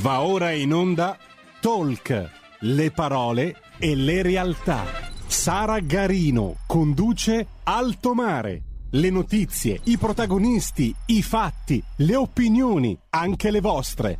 [0.00, 1.18] Va ora in onda
[1.60, 4.82] Talk, le parole e le realtà.
[5.26, 8.62] Sara Garino conduce Alto Mare.
[8.92, 14.18] Le notizie, i protagonisti, i fatti, le opinioni, anche le vostre.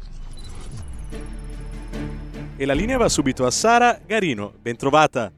[2.56, 4.52] E la linea va subito a Sara Garino.
[4.60, 5.32] Bentrovata.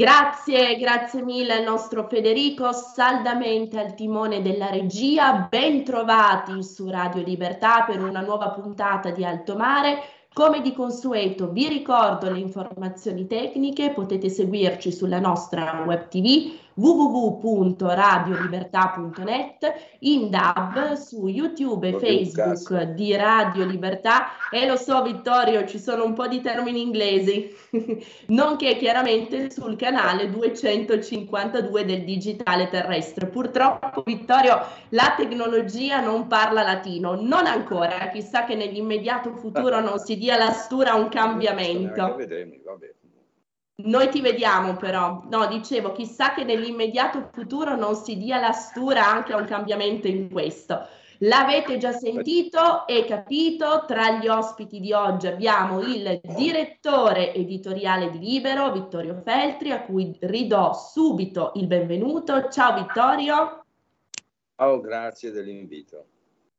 [0.00, 7.22] Grazie, grazie mille al nostro Federico, saldamente al timone della regia, ben trovati su Radio
[7.22, 9.98] Libertà per una nuova puntata di Alto Mare.
[10.32, 19.74] Come di consueto vi ricordo le informazioni tecniche, potete seguirci sulla nostra web tv www.radiolibertà.net,
[20.00, 26.04] in DAB, su YouTube e Facebook di Radio Libertà e lo so Vittorio ci sono
[26.04, 27.54] un po' di termini inglesi,
[28.28, 33.26] nonché chiaramente sul canale 252 del digitale terrestre.
[33.26, 40.16] Purtroppo Vittorio la tecnologia non parla latino, non ancora, chissà che nell'immediato futuro non si
[40.16, 42.14] dia la stura a un cambiamento.
[42.16, 42.94] Vedremo, vabbè.
[43.84, 49.06] Noi ti vediamo però, no, dicevo, chissà che nell'immediato futuro non si dia la stura
[49.06, 50.86] anche a un cambiamento in questo.
[51.24, 58.18] L'avete già sentito e capito, tra gli ospiti di oggi abbiamo il direttore editoriale di
[58.18, 62.48] Libero, Vittorio Feltri, a cui ridò subito il benvenuto.
[62.48, 63.64] Ciao Vittorio.
[64.56, 66.06] Ciao, grazie dell'invito.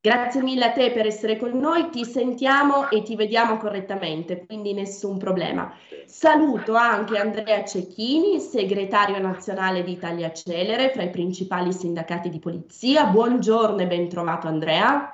[0.03, 4.73] Grazie mille a te per essere con noi, ti sentiamo e ti vediamo correttamente, quindi
[4.73, 5.71] nessun problema.
[6.05, 13.05] Saluto anche Andrea Cecchini, segretario nazionale di Italia Celere, fra i principali sindacati di polizia.
[13.05, 15.11] Buongiorno e ben trovato Andrea.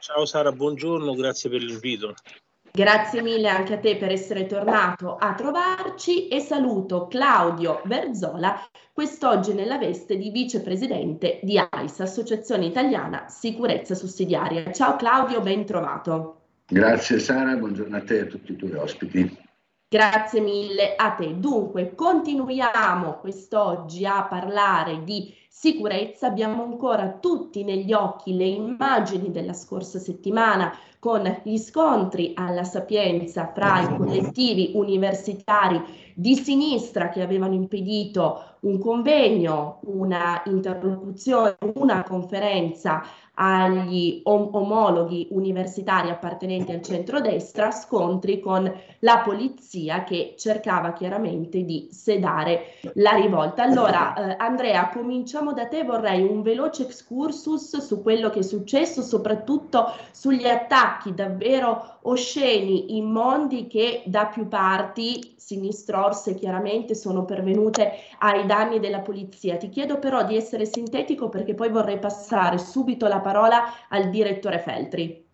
[0.00, 2.14] Ciao Sara, buongiorno, grazie per l'invito.
[2.76, 8.60] Grazie mille anche a te per essere tornato a trovarci e saluto Claudio Verzola,
[8.92, 14.70] quest'oggi nella veste di vicepresidente di AIS, Associazione Italiana Sicurezza Sussidiaria.
[14.72, 16.40] Ciao Claudio, ben trovato.
[16.66, 19.45] Grazie Sara, buongiorno a te e a tutti i tuoi ospiti.
[19.88, 21.38] Grazie mille a te.
[21.38, 26.26] Dunque, continuiamo quest'oggi a parlare di sicurezza.
[26.26, 33.52] Abbiamo ancora tutti negli occhi le immagini della scorsa settimana con gli scontri alla Sapienza
[33.54, 35.80] fra i collettivi universitari
[36.16, 43.04] di sinistra che avevano impedito un convegno, una interlocuzione, una conferenza
[43.38, 51.88] agli om- omologhi universitari appartenenti al centrodestra, scontri con la polizia che cercava chiaramente di
[51.90, 53.62] sedare la rivolta.
[53.62, 59.02] Allora, eh, Andrea, cominciamo da te, vorrei un veloce excursus su quello che è successo,
[59.02, 68.46] soprattutto sugli attacchi davvero osceni, immondi che da più parti sinistrorse chiaramente sono pervenute ai
[68.46, 69.56] danni della polizia.
[69.56, 74.60] Ti chiedo però di essere sintetico perché poi vorrei passare subito la parola al direttore
[74.60, 75.24] Feltri.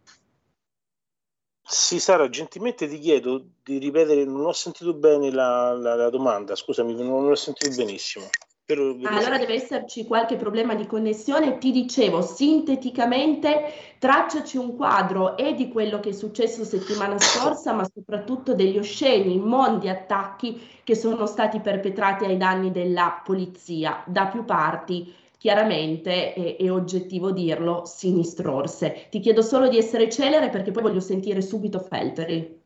[1.61, 6.55] Sì, Sara, gentilmente ti chiedo di ripetere, non ho sentito bene la, la, la domanda,
[6.55, 8.29] scusami, non l'ho sentito benissimo.
[8.65, 8.79] Per...
[8.79, 11.59] Allora deve esserci qualche problema di connessione.
[11.59, 17.85] Ti dicevo sinteticamente, tracciaci un quadro e di quello che è successo settimana scorsa, ma
[17.93, 24.45] soprattutto degli osceni, immondi attacchi che sono stati perpetrati ai danni della polizia da più
[24.45, 25.13] parti.
[25.43, 29.09] Chiaramente è, è oggettivo dirlo, sinistrorse.
[29.11, 32.62] Ti chiedo solo di essere celere perché poi voglio sentire subito Felteri.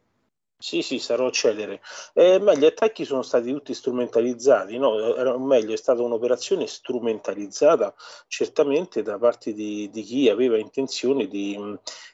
[0.59, 1.83] Sì, sì, sarò celere.
[2.15, 4.89] Eh, ma gli attacchi sono stati tutti strumentalizzati, no?
[4.89, 7.95] o meglio, è stata un'operazione strumentalizzata
[8.27, 11.59] certamente da parte di, di chi aveva intenzione di,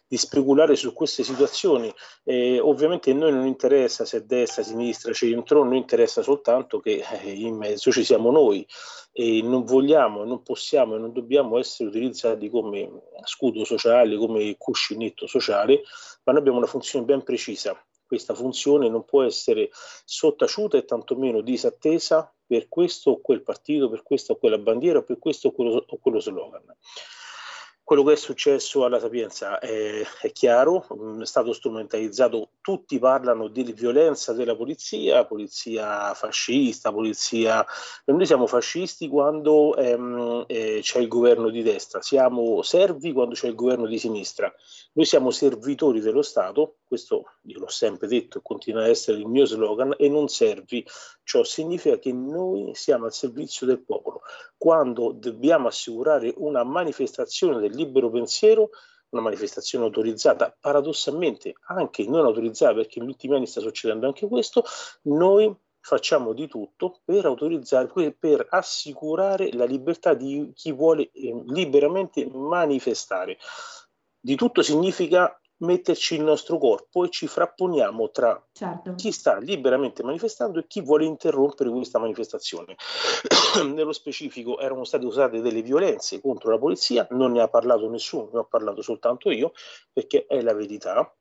[0.08, 1.94] di, speculare su queste situazioni.
[2.24, 7.30] Eh, ovviamente a noi non interessa se destra, sinistra, centro, noi interessa soltanto che eh,
[7.30, 8.66] in mezzo ci siamo noi
[9.12, 12.90] e non vogliamo, non possiamo e non dobbiamo essere utilizzati come
[13.22, 15.82] scudo sociale, come cuscinetto sociale,
[16.24, 17.80] ma noi abbiamo una funzione ben precisa
[18.12, 19.70] questa funzione non può essere
[20.04, 25.18] sottaciuta e tantomeno disattesa per questo o quel partito, per questa o quella bandiera, per
[25.18, 26.62] questo o quello, o quello slogan.
[27.82, 33.48] Quello che è successo alla Sapienza è, è, chiaro, mm, è stato strumentalizzato, tutti parlano
[33.48, 37.64] di violenza della polizia, polizia fascista, polizia...
[38.04, 43.48] Noi siamo fascisti quando ehm, eh, c'è il governo di destra, siamo servi quando c'è
[43.48, 44.52] il governo di sinistra.
[44.92, 49.26] Noi siamo servitori dello Stato, questo io l'ho sempre detto e continua a essere il
[49.26, 50.86] mio slogan, e non servi.
[51.22, 54.20] Ciò significa che noi siamo al servizio del popolo.
[54.58, 58.68] Quando dobbiamo assicurare una manifestazione del libero pensiero,
[59.08, 64.62] una manifestazione autorizzata, paradossalmente anche non autorizzata, perché negli ultimi anni sta succedendo anche questo,
[65.04, 65.50] noi
[65.80, 73.38] facciamo di tutto per autorizzare, per assicurare la libertà di chi vuole eh, liberamente manifestare.
[74.20, 78.94] Di tutto significa metterci il nostro corpo e ci frapponiamo tra certo.
[78.94, 82.76] chi sta liberamente manifestando e chi vuole interrompere questa manifestazione.
[83.64, 88.28] Nello specifico erano state usate delle violenze contro la polizia, non ne ha parlato nessuno,
[88.32, 89.52] ne ho parlato soltanto io,
[89.92, 91.14] perché è la verità,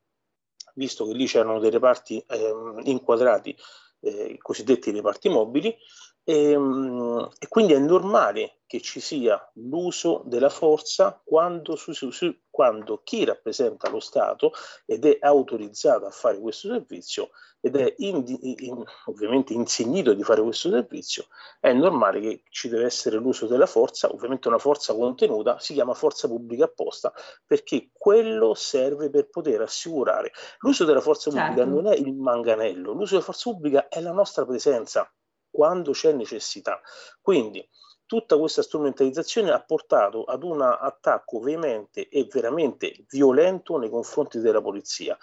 [0.75, 2.53] visto che lì c'erano dei reparti eh,
[2.83, 3.55] inquadrati,
[4.01, 5.75] eh, i cosiddetti reparti mobili,
[6.23, 12.35] e, ehm, e, quindi è normale che ci sia l'uso della forza quando, su, su,
[12.49, 14.53] quando, chi rappresenta lo Stato
[14.85, 20.41] ed è autorizzato a fare questo servizio ed è in, in, ovviamente insignito di fare
[20.41, 21.27] questo servizio,
[21.59, 25.93] è normale che ci deve essere l'uso della forza, ovviamente una forza contenuta, si chiama
[25.93, 27.13] forza pubblica apposta,
[27.45, 30.31] perché quello serve per poter assicurare.
[30.59, 31.69] L'uso della forza pubblica certo.
[31.69, 35.11] non è il manganello, l'uso della forza pubblica è la nostra presenza
[35.51, 36.81] quando c'è necessità.
[37.21, 37.67] Quindi
[38.05, 44.61] tutta questa strumentalizzazione ha portato ad un attacco veemente e veramente violento nei confronti della
[44.61, 45.17] polizia.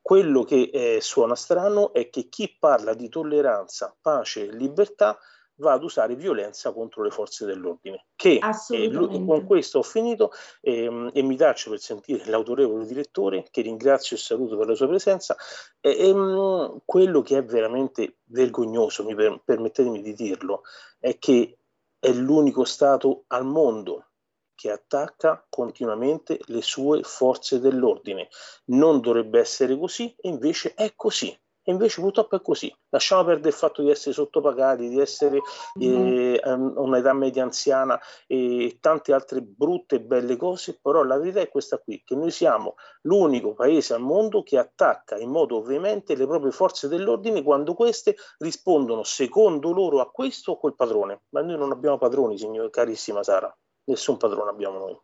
[0.00, 5.16] Quello che eh, suona strano è che chi parla di tolleranza, pace e libertà
[5.62, 8.06] va ad usare violenza contro le forze dell'ordine.
[8.16, 13.62] Che eh, con questo ho finito ehm, e mi taccio per sentire l'autorevole direttore, che
[13.62, 15.36] ringrazio e saluto per la sua presenza.
[15.80, 20.62] E, ehm, quello che è veramente vergognoso, mi per, permettetemi di dirlo,
[20.98, 21.56] è che
[21.98, 24.06] è l'unico Stato al mondo
[24.54, 28.28] che attacca continuamente le sue forze dell'ordine.
[28.66, 31.36] Non dovrebbe essere così e invece è così.
[31.64, 32.74] E invece purtroppo è così.
[32.88, 35.40] Lasciamo perdere il fatto di essere sottopagati, di essere
[35.78, 41.40] eh, um, un'età media anziana e tante altre brutte e belle cose, però la verità
[41.40, 46.16] è questa qui, che noi siamo l'unico paese al mondo che attacca in modo veemente
[46.16, 51.22] le proprie forze dell'ordine quando queste rispondono secondo loro a questo o quel padrone.
[51.30, 53.54] Ma noi non abbiamo padroni, signor, carissima Sara.
[53.84, 55.00] Nessun padrone abbiamo noi.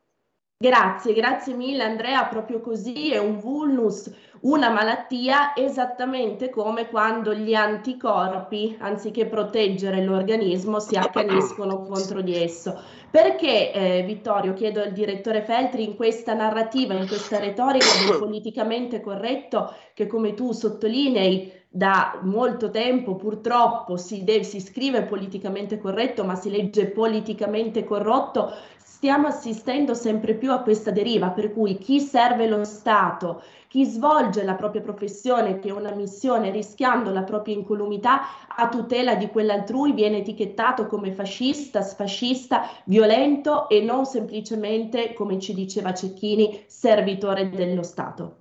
[0.61, 7.55] Grazie, grazie mille Andrea, proprio così è un vulnus, una malattia esattamente come quando gli
[7.55, 12.77] anticorpi, anziché proteggere l'organismo, si accaniscono contro di esso.
[13.09, 19.01] Perché, eh, Vittorio, chiedo al direttore Feltri, in questa narrativa, in questa retorica del politicamente
[19.01, 26.25] corretto, che come tu sottolinei da molto tempo purtroppo si, deve, si scrive politicamente corretto,
[26.25, 32.01] ma si legge politicamente corrotto, stiamo assistendo sempre più a questa deriva, per cui chi
[32.01, 37.55] serve lo Stato, chi svolge la propria professione, che è una missione, rischiando la propria
[37.55, 45.39] incolumità a tutela di quell'altrui, viene etichettato come fascista, sfascista, violento e non semplicemente, come
[45.39, 48.37] ci diceva Cecchini, servitore dello Stato.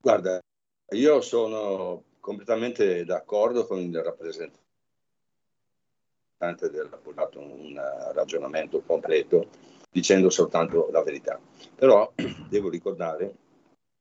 [0.00, 0.38] Guarda,
[0.90, 4.62] io sono completamente d'accordo con il rappresentante
[6.70, 7.80] del dato un
[8.12, 9.48] ragionamento completo
[9.90, 11.40] dicendo soltanto la verità.
[11.74, 12.12] Però
[12.48, 13.34] devo ricordare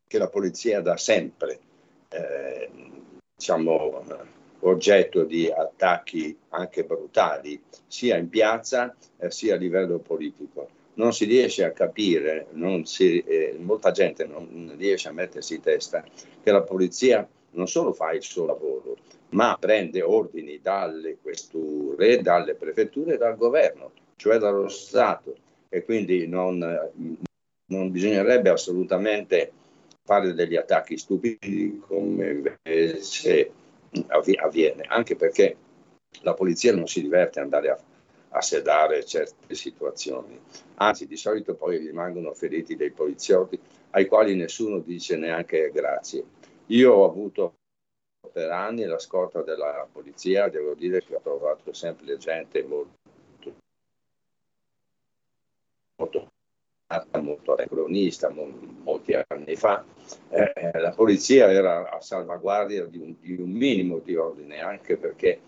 [0.07, 1.59] che la polizia da sempre
[2.09, 2.69] eh,
[3.35, 4.03] diciamo,
[4.59, 10.69] oggetto di attacchi anche brutali, sia in piazza eh, sia a livello politico.
[10.95, 12.47] Non si riesce a capire,
[12.83, 16.03] si, eh, molta gente non riesce a mettersi in testa
[16.43, 18.97] che la polizia non solo fa il suo lavoro,
[19.29, 25.35] ma prende ordini dalle questure, dalle prefetture e dal governo, cioè dallo Stato.
[25.69, 26.59] E quindi non,
[27.65, 29.51] non bisognerebbe assolutamente
[30.03, 33.51] fare degli attacchi stupidi come invece
[34.37, 35.55] avviene, anche perché
[36.21, 37.79] la polizia non si diverte ad andare a,
[38.35, 40.39] a sedare certe situazioni,
[40.75, 43.59] anzi di solito poi rimangono feriti dei poliziotti
[43.91, 46.25] ai quali nessuno dice neanche grazie.
[46.67, 47.55] Io ho avuto
[48.31, 53.53] per anni la scorta della polizia, devo dire che ho trovato sempre gente molto,
[55.97, 56.31] molto,
[57.21, 59.85] molto anacronista, molti anni fa.
[60.29, 65.39] Eh, la polizia era a salvaguardia di un, di un minimo di ordine, anche perché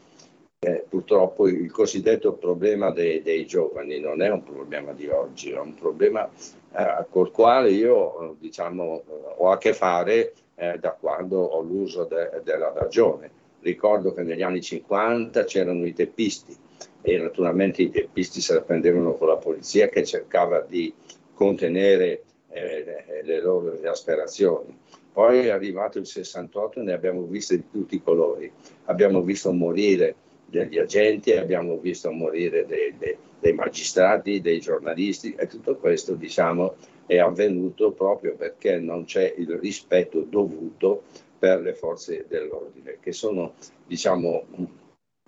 [0.65, 5.59] eh, purtroppo il cosiddetto problema dei, dei, giovani non è un problema di oggi, è
[5.59, 9.03] un problema eh, col quale io diciamo,
[9.37, 13.29] ho a che fare eh, da quando ho l'uso de- della ragione.
[13.59, 16.57] Ricordo che negli anni 50 c'erano i teppisti
[17.01, 20.91] e naturalmente i teppisti se la prendevano con la polizia che cercava di
[21.35, 24.75] contenere eh, le loro esasperazioni.
[25.13, 28.51] Poi è arrivato il 68 e ne abbiamo viste di tutti i colori.
[28.85, 30.15] Abbiamo visto morire
[30.55, 36.75] degli agenti, abbiamo visto morire dei, dei, dei magistrati, dei giornalisti e tutto questo diciamo
[37.05, 41.03] è avvenuto proprio perché non c'è il rispetto dovuto
[41.37, 43.53] per le forze dell'ordine, che sono,
[43.85, 44.45] diciamo,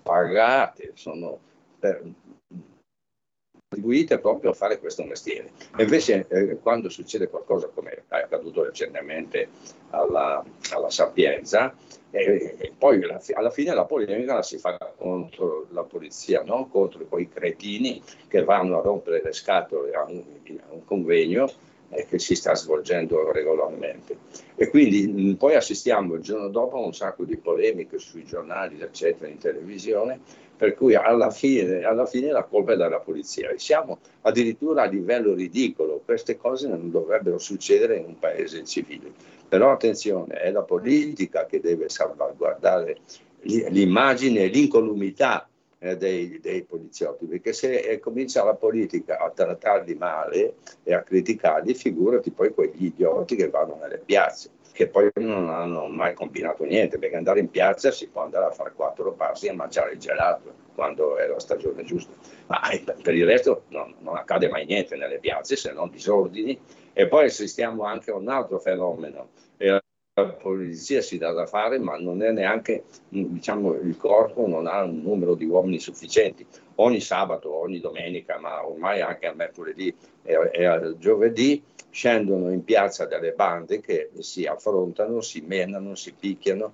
[0.01, 1.37] pagate, sono
[1.77, 2.01] per,
[3.77, 5.51] attribuite proprio a fare questo mestiere.
[5.77, 9.49] Invece eh, quando succede qualcosa come è accaduto recentemente
[9.91, 11.73] alla, alla Sapienza,
[12.09, 16.69] e, e poi alla, alla fine la polemica la si fa contro la polizia, non
[16.69, 20.23] contro quei cretini che vanno a rompere le scatole a un,
[20.67, 21.51] a un convegno eh,
[22.07, 24.17] che si sta svolgendo regolarmente.
[24.55, 29.29] E quindi poi assistiamo il giorno dopo a un sacco di polemiche sui giornali, eccetera,
[29.29, 30.19] in televisione,
[30.57, 33.49] per cui alla fine, alla fine la colpa è della polizia.
[33.49, 39.11] E siamo addirittura a livello ridicolo, queste cose non dovrebbero succedere in un paese civile.
[39.47, 42.97] Però attenzione, è la politica che deve salvaguardare
[43.41, 45.47] l'immagine e l'incolumità
[45.79, 51.03] eh, dei, dei, poliziotti, perché se eh, comincia la politica a trattarli male e a
[51.03, 56.63] criticarli, figurati poi quegli idioti che vanno nelle piazze, che poi non hanno mai combinato
[56.63, 59.99] niente, perché andare in piazza si può andare a fare quattro passi e mangiare il
[59.99, 62.13] gelato quando è la stagione giusta,
[62.45, 66.59] ma eh, per il resto non, non accade mai niente nelle piazze se non disordini
[66.93, 69.29] e poi assistiamo anche a un altro fenomeno.
[70.17, 74.83] La polizia si dà da fare, ma non è neanche, diciamo, il corpo non ha
[74.83, 76.43] un numero di uomini sufficienti.
[76.75, 82.63] Ogni sabato, ogni domenica, ma ormai anche a mercoledì e, e a giovedì scendono in
[82.63, 86.73] piazza delle bande che si affrontano, si menano, si picchiano,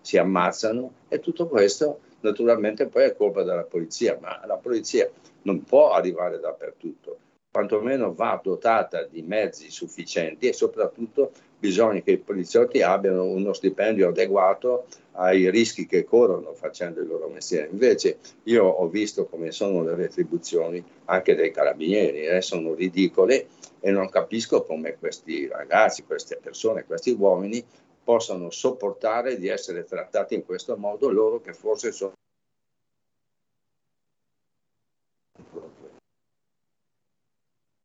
[0.00, 5.08] si ammazzano e tutto questo naturalmente poi è colpa della polizia, ma la polizia
[5.42, 7.18] non può arrivare dappertutto
[7.54, 14.08] quantomeno va dotata di mezzi sufficienti e soprattutto bisogna che i poliziotti abbiano uno stipendio
[14.08, 17.68] adeguato ai rischi che corrono facendo il loro mestiere.
[17.70, 23.46] Invece io ho visto come sono le retribuzioni anche dei carabinieri, eh, sono ridicole
[23.78, 27.64] e non capisco come questi ragazzi, queste persone, questi uomini
[28.02, 32.14] possano sopportare di essere trattati in questo modo loro che forse sono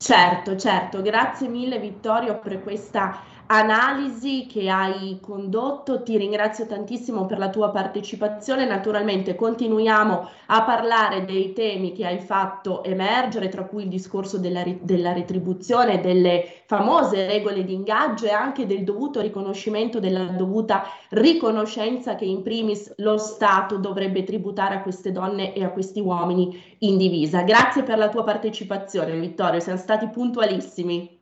[0.09, 6.03] Certo, certo, grazie mille Vittorio per questa analisi che hai condotto.
[6.03, 8.65] Ti ringrazio tantissimo per la tua partecipazione.
[8.65, 14.63] Naturalmente continuiamo a parlare dei temi che hai fatto emergere, tra cui il discorso della,
[14.81, 22.13] della retribuzione, delle famose regole di ingaggio e anche del dovuto riconoscimento, della dovuta riconoscenza
[22.15, 26.97] che in primis lo Stato dovrebbe tributare a queste donne e a questi uomini in
[26.97, 27.41] divisa.
[27.41, 31.18] Grazie per la tua partecipazione, Vittorio, siamo stati puntualissimi.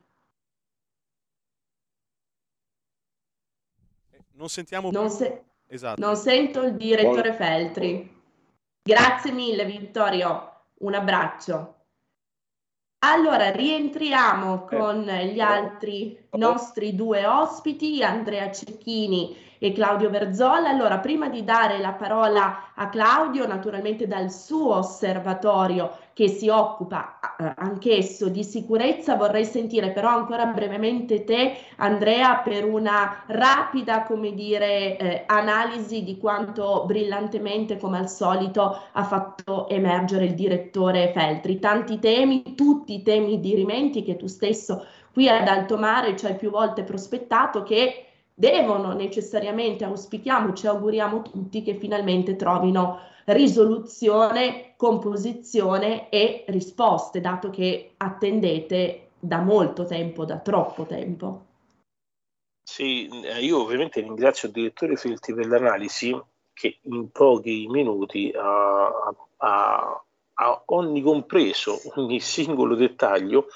[4.38, 5.42] Non sentiamo non, se...
[5.66, 6.00] esatto.
[6.00, 8.16] non sento il direttore Feltri.
[8.80, 11.74] Grazie mille Vittorio, un abbraccio.
[13.00, 20.68] Allora, rientriamo con eh, gli altri nostri due ospiti, Andrea Cecchini e Claudio Verzola.
[20.68, 27.20] Allora, prima di dare la parola a Claudio, naturalmente dal suo osservatorio che si occupa
[27.38, 34.34] eh, anch'esso di sicurezza, vorrei sentire però ancora brevemente te, Andrea, per una rapida, come
[34.34, 41.60] dire, eh, analisi di quanto brillantemente, come al solito, ha fatto emergere il direttore Feltri.
[41.60, 46.34] Tanti temi, tutti i temi dirimenti che tu stesso qui ad Alto Mare ci hai
[46.34, 48.07] più volte prospettato che
[48.38, 57.94] devono necessariamente, auspichiamo, ci auguriamo tutti che finalmente trovino risoluzione, composizione e risposte, dato che
[57.96, 61.46] attendete da molto tempo, da troppo tempo.
[62.62, 66.16] Sì, eh, io ovviamente ringrazio il direttore Felti per l'analisi
[66.52, 70.04] che in pochi minuti ha, ha,
[70.34, 73.48] ha onnicompreso ogni singolo dettaglio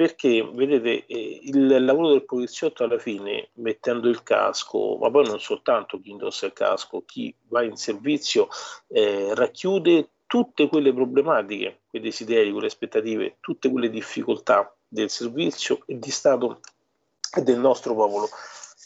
[0.00, 5.38] perché vedete eh, il lavoro del poliziotto alla fine mettendo il casco ma poi non
[5.38, 8.48] soltanto chi indossa il casco chi va in servizio
[8.88, 15.98] eh, racchiude tutte quelle problematiche quei desideri, quelle aspettative tutte quelle difficoltà del servizio e
[15.98, 16.60] di Stato
[17.36, 18.26] e del nostro popolo.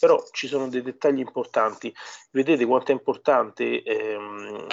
[0.01, 1.95] Però ci sono dei dettagli importanti.
[2.33, 4.67] Vedete quanto è importante ehm,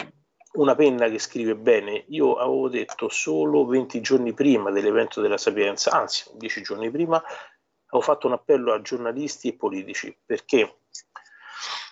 [0.53, 2.05] una penna che scrive bene.
[2.09, 8.01] Io avevo detto solo 20 giorni prima dell'evento della Sapienza, anzi 10 giorni prima, avevo
[8.01, 10.79] fatto un appello a giornalisti e politici perché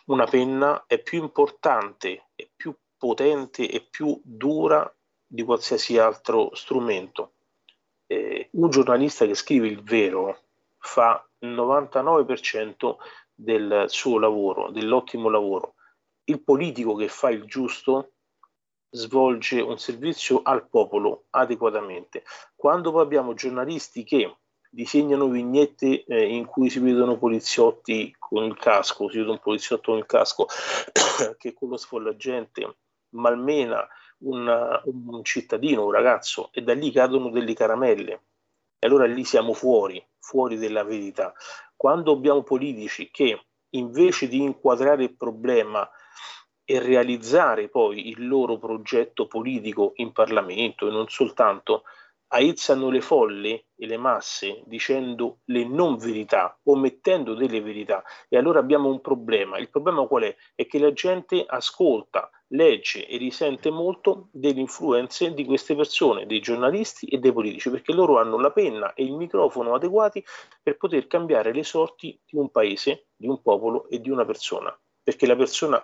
[0.06, 4.92] una penna è più importante, è più potente e più dura
[5.26, 7.34] di qualsiasi altro strumento.
[8.08, 10.46] Eh, un giornalista che scrive il vero
[10.80, 12.96] fa il 99%
[13.34, 15.76] del suo lavoro, dell'ottimo lavoro.
[16.24, 18.14] Il politico che fa il giusto
[18.90, 22.24] svolge un servizio al popolo adeguatamente.
[22.56, 24.36] Quando poi abbiamo giornalisti che
[24.70, 29.92] disegnano vignette eh, in cui si vedono poliziotti con il casco, si vede un poliziotto
[29.92, 30.48] con il casco
[31.38, 32.78] che con lo sfollagente
[33.12, 33.88] malmena
[34.20, 38.22] un, un cittadino, un ragazzo, e da lì cadono delle caramelle.
[38.78, 41.34] E allora lì siamo fuori, fuori dalla verità.
[41.76, 43.42] Quando abbiamo politici che
[43.72, 45.90] invece di inquadrare il problema
[46.72, 51.82] e realizzare poi il loro progetto politico in Parlamento e non soltanto,
[52.28, 58.60] aizzano le folle e le masse dicendo le non verità, omettendo delle verità e allora
[58.60, 59.58] abbiamo un problema.
[59.58, 60.36] Il problema qual è?
[60.54, 66.40] È che la gente ascolta, legge e risente molto delle influenze di queste persone, dei
[66.40, 70.24] giornalisti e dei politici, perché loro hanno la penna e il microfono adeguati
[70.62, 74.78] per poter cambiare le sorti di un paese, di un popolo e di una persona,
[75.02, 75.82] perché la persona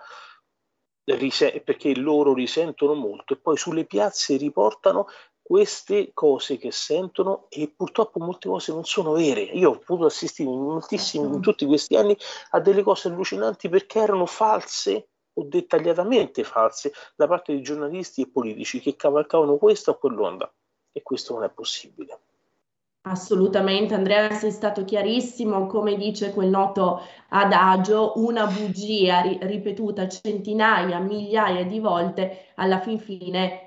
[1.06, 5.08] perché loro risentono molto e poi sulle piazze riportano
[5.42, 9.42] queste cose che sentono e purtroppo molte cose non sono vere.
[9.42, 12.18] Io ho potuto assistere in moltissimi, in tutti questi anni
[12.52, 18.30] a delle cose allucinanti perché erano false o dettagliatamente false da parte di giornalisti e
[18.32, 20.52] politici che cavalcavano questa o quell'onda
[20.92, 22.20] e questo non è possibile.
[23.08, 30.98] Assolutamente, Andrea, sei stato chiarissimo, come dice quel noto adagio, una bugia ri- ripetuta centinaia,
[31.00, 33.62] migliaia di volte, alla fin fine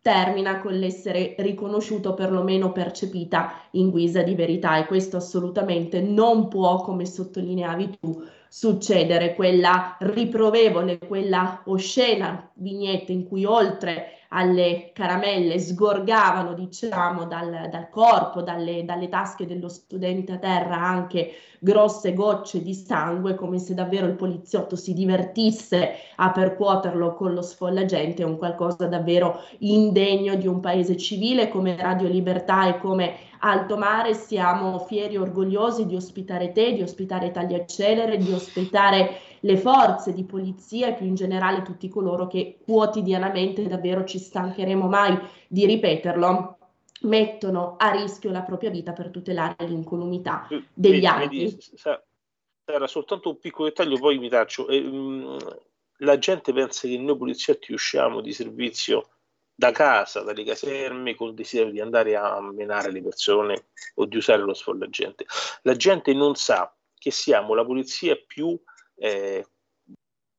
[0.00, 4.76] termina con l'essere riconosciuto, perlomeno percepita in guisa di verità.
[4.78, 9.34] E questo assolutamente non può, come sottolineavi tu, succedere.
[9.34, 18.42] Quella riprovevole, quella oscena vignetta in cui oltre alle caramelle sgorgavano, diciamo, dal, dal corpo,
[18.42, 24.06] dalle, dalle, tasche dello studente a terra anche grosse gocce di sangue, come se davvero
[24.06, 30.58] il poliziotto si divertisse a percuoterlo con lo sfollagente, un qualcosa davvero indegno di un
[30.60, 34.14] paese civile come Radio Libertà e come Alto Mare.
[34.14, 40.12] Siamo fieri e orgogliosi di ospitare te, di ospitare Italia Celere, di ospitare le forze
[40.12, 45.66] di polizia e più in generale tutti coloro che quotidianamente, davvero ci stancheremo mai di
[45.66, 46.58] ripeterlo,
[47.02, 51.58] mettono a rischio la propria vita per tutelare l'incolumità degli vedi, altri.
[52.64, 54.66] Era soltanto un piccolo dettaglio, poi mi taccio.
[54.68, 55.38] Eh, mh,
[55.98, 59.10] la gente pensa che noi poliziotti usciamo di servizio
[59.54, 64.40] da casa, dalle caserme, col desiderio di andare a menare le persone o di usare
[64.40, 65.26] lo sfollagente.
[65.62, 68.58] La gente non sa che siamo la polizia più
[68.96, 69.46] eh,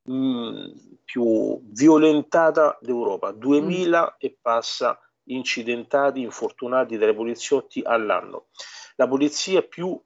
[0.04, 0.72] mh, mm,
[1.04, 4.16] più violentata d'Europa, 2000 mm.
[4.18, 8.48] e passa incidentati, infortunati dai poliziotti all'anno.
[8.96, 10.00] La polizia più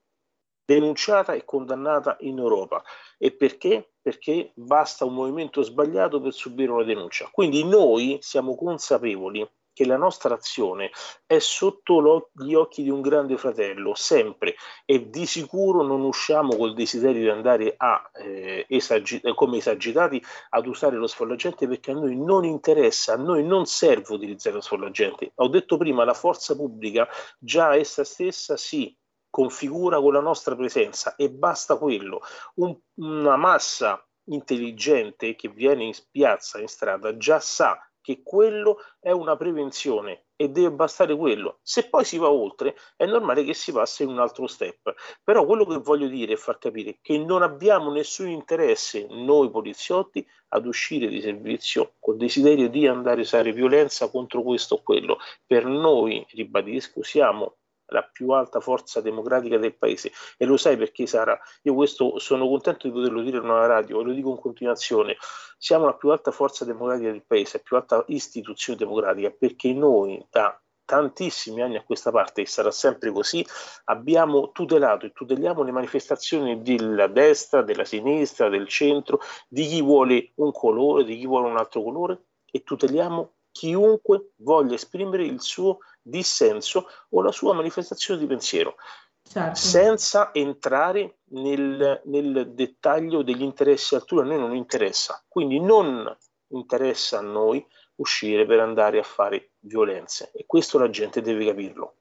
[0.65, 2.83] denunciata e condannata in Europa.
[3.17, 3.93] E perché?
[4.01, 7.27] Perché basta un movimento sbagliato per subire una denuncia.
[7.31, 10.91] Quindi noi siamo consapevoli che la nostra azione
[11.25, 14.55] è sotto gli occhi di un grande fratello, sempre,
[14.85, 20.67] e di sicuro non usciamo col desiderio di andare a, eh, esagi- come esagitati ad
[20.67, 25.31] usare lo sfollagente perché a noi non interessa, a noi non serve utilizzare lo sfollagente.
[25.35, 28.95] Ho detto prima, la forza pubblica già essa stessa si
[29.29, 32.21] configura con la nostra presenza e basta quello.
[32.55, 39.11] Un, una massa intelligente che viene in piazza, in strada, già sa che quello è
[39.11, 41.59] una prevenzione e deve bastare quello.
[41.61, 44.93] Se poi si va oltre, è normale che si passi in un altro step.
[45.23, 50.25] Però quello che voglio dire è far capire che non abbiamo nessun interesse, noi poliziotti,
[50.49, 55.17] ad uscire di servizio col desiderio di andare a usare violenza contro questo o quello.
[55.45, 57.57] Per noi, ribadisco, siamo
[57.89, 60.11] la più alta forza democratica del paese.
[60.37, 61.39] E lo sai perché, Sara?
[61.63, 65.17] Io questo sono contento di poterlo dire in una radio e lo dico in continuazione.
[65.57, 70.25] Siamo la più alta forza democratica del paese, la più alta istituzione democratica, perché noi
[70.29, 73.45] da tantissimi anni a questa parte, e sarà sempre così,
[73.85, 80.31] abbiamo tutelato e tuteliamo le manifestazioni della destra, della sinistra, del centro, di chi vuole
[80.37, 85.79] un colore, di chi vuole un altro colore e tuteliamo chiunque voglia esprimere il suo
[86.01, 88.75] dissenso o la sua manifestazione di pensiero,
[89.21, 89.55] certo.
[89.55, 95.23] senza entrare nel, nel dettaglio degli interessi altrui, a noi non interessa.
[95.27, 96.15] Quindi non
[96.51, 101.95] interessa a noi uscire per andare a fare violenze e questo la gente deve capirlo.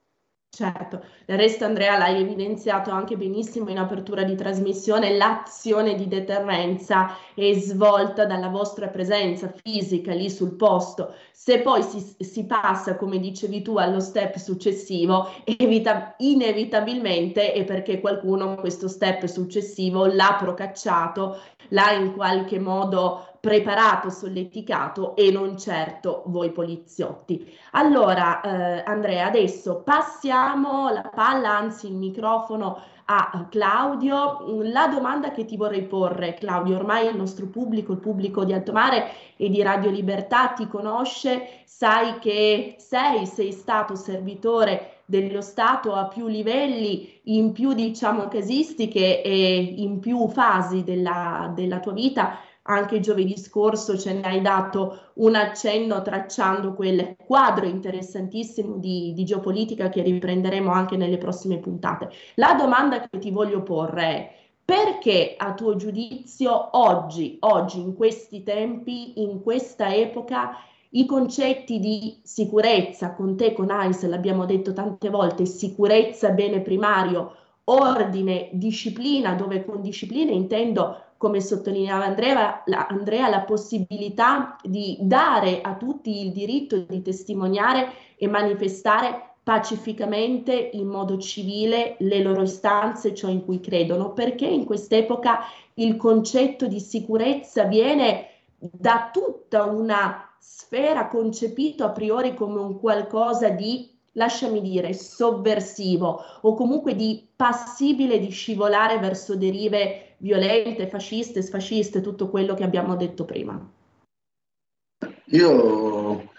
[0.50, 7.16] Certo, del resto Andrea l'hai evidenziato anche benissimo in apertura di trasmissione, l'azione di deterrenza
[7.34, 11.14] è svolta dalla vostra presenza fisica lì sul posto.
[11.40, 18.00] Se poi si, si passa, come dicevi tu, allo step successivo, evita, inevitabilmente è perché
[18.00, 26.24] qualcuno questo step successivo l'ha procacciato, l'ha in qualche modo preparato, solleticato e non certo
[26.26, 27.48] voi poliziotti.
[27.70, 34.62] Allora, eh, Andrea, adesso passiamo la palla, anzi il microfono a Claudio.
[34.64, 39.10] La domanda che ti vorrei porre, Claudio, ormai il nostro pubblico, il pubblico di Altomare
[39.36, 46.04] e di Radio Libertà ti conosce, sai che sei, sei stato servitore dello Stato a
[46.04, 52.38] più livelli, in più diciamo casistiche e in più fasi della, della tua vita
[52.68, 59.24] anche giovedì scorso ce ne hai dato un accenno tracciando quel quadro interessantissimo di, di,
[59.24, 62.10] geopolitica che riprenderemo anche nelle prossime puntate.
[62.34, 64.32] La domanda che ti voglio porre è
[64.64, 70.58] perché a tuo giudizio oggi, oggi in questi tempi, in questa epoca,
[70.90, 77.34] i concetti di sicurezza, con te, con AIS, l'abbiamo detto tante volte, sicurezza, bene primario,
[77.64, 85.60] ordine, disciplina, dove con disciplina intendo come sottolineava Andrea la, Andrea, la possibilità di dare
[85.60, 93.14] a tutti il diritto di testimoniare e manifestare pacificamente, in modo civile, le loro istanze,
[93.14, 95.40] ciò in cui credono, perché in quest'epoca
[95.74, 98.26] il concetto di sicurezza viene
[98.58, 106.54] da tutta una sfera concepito a priori come un qualcosa di lasciami dire, sovversivo o
[106.54, 113.24] comunque di passibile di scivolare verso derive violente, fasciste, sfasciste, tutto quello che abbiamo detto
[113.24, 113.72] prima.
[115.30, 116.32] Io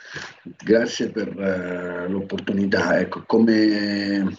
[0.63, 4.35] grazie per uh, l'opportunità, ecco, come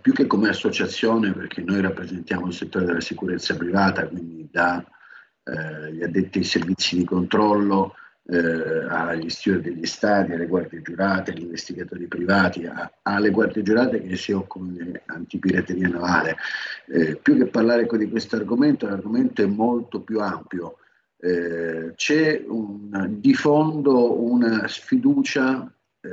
[0.00, 6.04] più che come associazione, perché noi rappresentiamo il settore della sicurezza privata, quindi dagli eh,
[6.04, 12.06] addetti ai servizi di controllo eh, agli steward degli stati, alle guardie giurate, agli investigatori
[12.06, 16.36] privati, a, alle guardie giurate che si occupano di antipirateria navale.
[16.86, 20.78] Eh, più che parlare di questo argomento, l'argomento è molto più ampio.
[21.18, 26.10] Eh, c'è un, di fondo una sfiducia eh,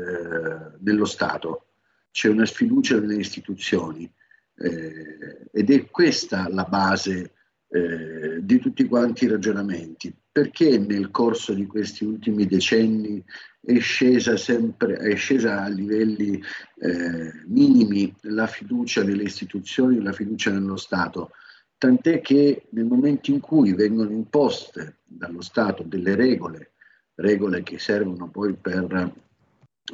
[0.80, 1.66] nello Stato,
[2.12, 4.12] c'è una sfiducia nelle istituzioni
[4.56, 7.34] eh, ed è questa la base
[7.70, 10.14] eh, di tutti quanti i ragionamenti.
[10.32, 13.24] Perché nel corso di questi ultimi decenni
[13.60, 16.42] è scesa, sempre, è scesa a livelli
[16.80, 21.32] eh, minimi la fiducia nelle istituzioni, la fiducia nello Stato?
[21.78, 26.74] Tant'è che nel momento in cui vengono imposte dallo Stato delle regole,
[27.16, 29.14] regole che servono poi per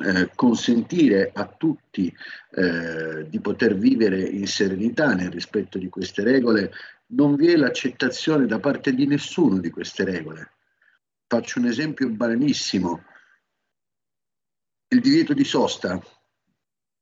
[0.04, 2.14] eh, consentire a tutti
[2.52, 6.72] eh, di poter vivere in serenità nel rispetto di queste regole,
[7.08, 10.52] non vi è l'accettazione da parte di nessuno di queste regole.
[11.28, 13.04] Faccio un esempio banalissimo.
[14.88, 16.00] Il divieto di sosta.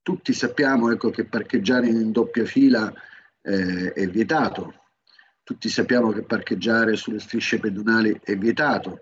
[0.01, 2.93] Tutti sappiamo ecco, che parcheggiare in doppia fila
[3.41, 4.81] eh, è vietato.
[5.43, 9.01] Tutti sappiamo che parcheggiare sulle strisce pedonali è vietato.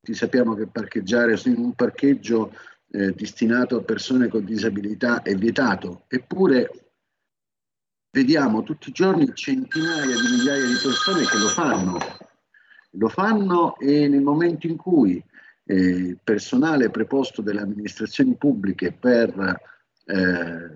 [0.00, 2.54] Tutti sappiamo che parcheggiare in un parcheggio
[2.90, 6.04] eh, destinato a persone con disabilità è vietato.
[6.08, 6.81] Eppure
[8.12, 11.98] vediamo tutti i giorni centinaia di migliaia di persone che lo fanno.
[12.96, 15.22] Lo fanno e nel momento in cui
[15.64, 19.60] eh, il personale preposto dalle amministrazioni pubbliche per
[20.04, 20.70] eh,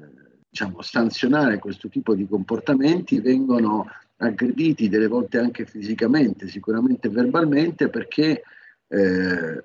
[0.48, 8.42] diciamo, sanzionare questo tipo di comportamenti vengono aggrediti delle volte anche fisicamente, sicuramente verbalmente, perché
[8.88, 9.64] eh,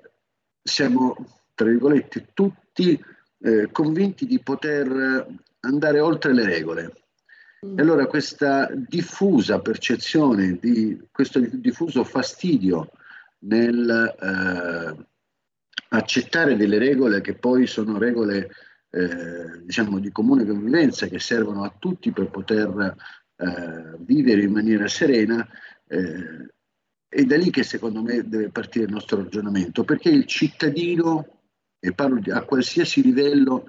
[0.62, 1.16] siamo,
[1.56, 3.02] tra virgolette, tutti
[3.40, 5.26] eh, convinti di poter
[5.62, 6.94] andare oltre le regole.
[7.64, 12.90] E allora questa diffusa percezione di questo diffuso fastidio
[13.42, 15.06] nel eh,
[15.90, 18.50] accettare delle regole che poi sono regole
[18.90, 22.96] eh, diciamo di comune convivenza che servono a tutti per poter
[23.36, 25.48] eh, vivere in maniera serena
[25.88, 26.54] eh,
[27.08, 31.42] è da lì che secondo me deve partire il nostro ragionamento perché il cittadino
[31.78, 33.66] e parlo di, a qualsiasi livello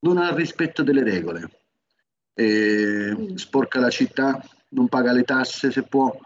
[0.00, 1.63] non ha rispetto delle regole
[2.34, 6.16] eh, sporca la città, non paga le tasse se può,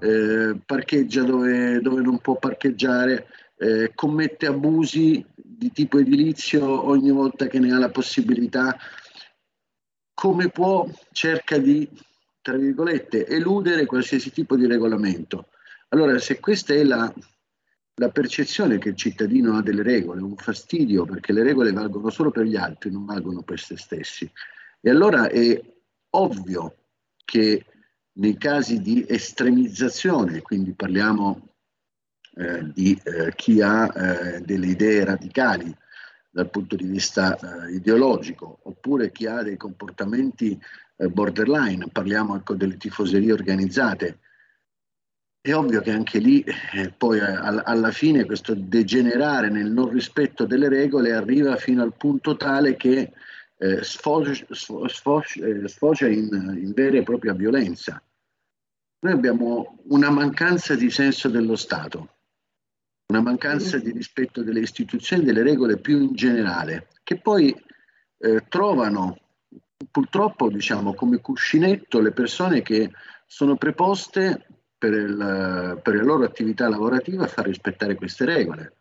[0.00, 7.46] eh, parcheggia dove, dove, non può parcheggiare, eh, commette abusi di tipo edilizio ogni volta
[7.46, 8.76] che ne ha la possibilità,
[10.12, 11.88] come può cerca di,
[12.40, 15.48] tra virgolette, eludere qualsiasi tipo di regolamento.
[15.88, 17.12] Allora, se questa è la,
[17.96, 22.30] la percezione che il cittadino ha delle regole, un fastidio perché le regole valgono solo
[22.30, 24.30] per gli altri, non valgono per se stessi.
[24.86, 25.58] E allora è
[26.10, 26.76] ovvio
[27.24, 27.64] che
[28.16, 31.54] nei casi di estremizzazione, quindi parliamo
[32.34, 35.74] eh, di eh, chi ha eh, delle idee radicali
[36.28, 40.60] dal punto di vista eh, ideologico, oppure chi ha dei comportamenti
[40.96, 44.18] eh, borderline, parliamo ecco, delle tifoserie organizzate,
[45.40, 50.68] è ovvio che anche lì eh, poi alla fine questo degenerare nel non rispetto delle
[50.68, 53.12] regole arriva fino al punto tale che
[53.58, 56.28] eh, sfocia, sfocia, eh, sfocia in,
[56.60, 58.02] in vera e propria violenza.
[59.00, 62.08] Noi abbiamo una mancanza di senso dello Stato,
[63.06, 67.54] una mancanza di rispetto delle istituzioni, delle regole più in generale, che poi
[68.18, 69.18] eh, trovano
[69.90, 72.90] purtroppo diciamo, come cuscinetto le persone che
[73.26, 74.46] sono preposte
[74.78, 78.76] per, il, per la loro attività lavorativa a far rispettare queste regole.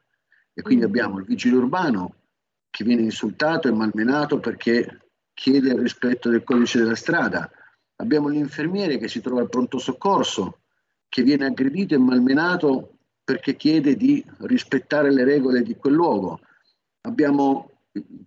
[0.54, 0.88] E quindi mm.
[0.88, 2.16] abbiamo il vigile urbano
[2.74, 7.48] che viene insultato e malmenato perché chiede il rispetto del codice della strada.
[7.98, 10.62] Abbiamo l'infermiere che si trova al pronto soccorso,
[11.08, 16.40] che viene aggredito e malmenato perché chiede di rispettare le regole di quel luogo.
[17.02, 17.70] Abbiamo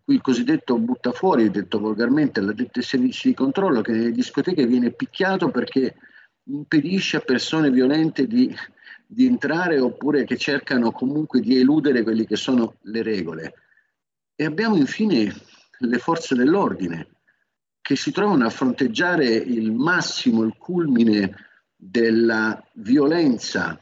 [0.04, 5.50] il cosiddetto buttafuori, detto volgarmente, l'addetto ai servizi di controllo, che nelle discoteche viene picchiato
[5.50, 5.96] perché
[6.44, 8.54] impedisce a persone violente di,
[9.04, 13.54] di entrare oppure che cercano comunque di eludere quelle che sono le regole.
[14.38, 15.34] E abbiamo infine
[15.78, 17.08] le forze dell'ordine
[17.80, 21.34] che si trovano a fronteggiare il massimo, il culmine
[21.74, 23.80] della violenza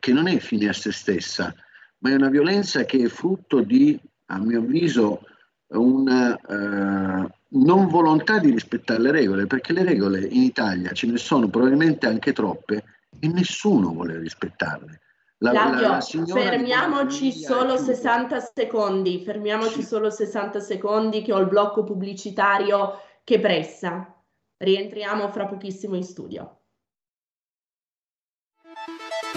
[0.00, 1.54] che non è fine a se stessa,
[1.98, 5.20] ma è una violenza che è frutto di, a mio avviso,
[5.68, 11.16] una uh, non volontà di rispettare le regole, perché le regole in Italia ce ne
[11.16, 12.84] sono probabilmente anche troppe
[13.18, 15.00] e nessuno vuole rispettarle.
[15.38, 19.86] La, Flavio, la, la fermiamoci solo 60 secondi, fermiamoci sì.
[19.86, 24.14] solo 60 secondi che ho il blocco pubblicitario che pressa.
[24.56, 26.60] Rientriamo fra pochissimo in studio.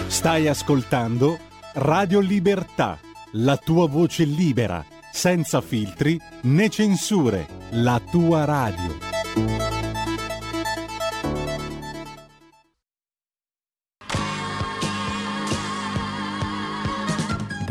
[0.06, 1.38] Stai ascoltando
[1.74, 2.98] Radio Libertà,
[3.32, 9.77] la tua voce libera, senza filtri né censure, la tua radio.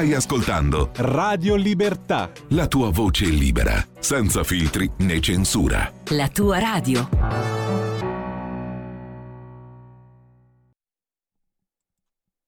[0.00, 2.32] Stai ascoltando Radio Libertà.
[2.52, 5.92] La tua voce libera, senza filtri né censura.
[6.16, 7.06] La tua radio.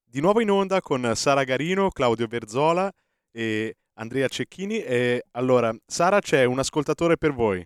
[0.03, 2.91] Di nuovo in onda con Sara Garino, Claudio Berzola
[3.31, 4.81] e Andrea Cecchini.
[4.83, 7.63] E allora, Sara, c'è un ascoltatore per voi.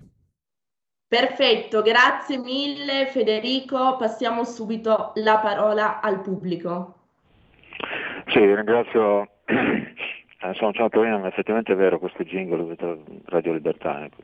[1.07, 3.97] Perfetto, grazie mille Federico.
[3.97, 6.95] Passiamo subito la parola al pubblico.
[8.27, 12.77] Sì, ringrazio eh, sono ciao Torino, ma effettivamente è vero questo jingle
[13.27, 14.05] Radio Libertà.
[14.05, 14.23] Ecco,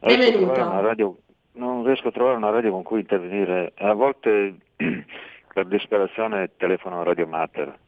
[0.00, 0.80] Benvenuto.
[0.80, 1.16] Radio,
[1.52, 3.72] non riesco a trovare una radio con cui intervenire.
[3.76, 4.54] A volte
[5.52, 7.78] per disperazione telefono a Radio Mater,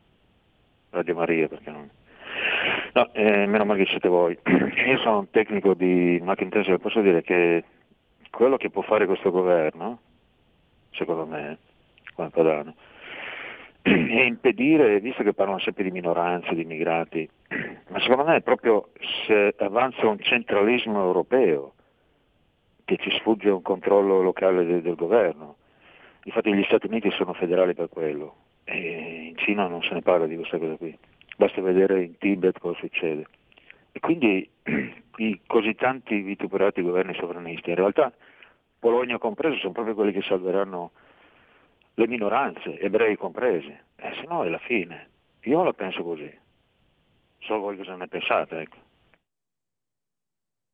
[0.91, 1.89] Radio Maria, perché non...
[2.95, 4.39] No, eh, meno male che siete voi.
[4.45, 7.65] Io sono un tecnico di Macintosh e posso dire che
[8.31, 10.01] quello che può fare questo governo,
[10.93, 11.59] secondo me,
[12.15, 12.75] come Padano,
[14.11, 17.29] e impedire, visto che parlano sempre di minoranze, di immigrati,
[17.89, 18.91] ma secondo me è proprio
[19.27, 21.73] se avanza un centralismo europeo
[22.85, 25.57] che ci sfugge un controllo locale del, del governo.
[26.25, 30.27] Infatti gli Stati Uniti sono federali per quello e in Cina non se ne parla
[30.27, 30.97] di questa cosa qui.
[31.37, 33.27] Basta vedere in Tibet cosa succede.
[33.93, 34.49] E quindi
[35.17, 38.13] i così tanti vituperati governi sovranisti, in realtà
[38.79, 40.93] Polonia compreso, sono proprio quelli che salveranno
[41.99, 45.09] le minoranze, ebrei compresi, eh, se no è la fine.
[45.43, 46.33] Io la penso così.
[47.41, 48.77] So voi cosa ne pensate, ecco.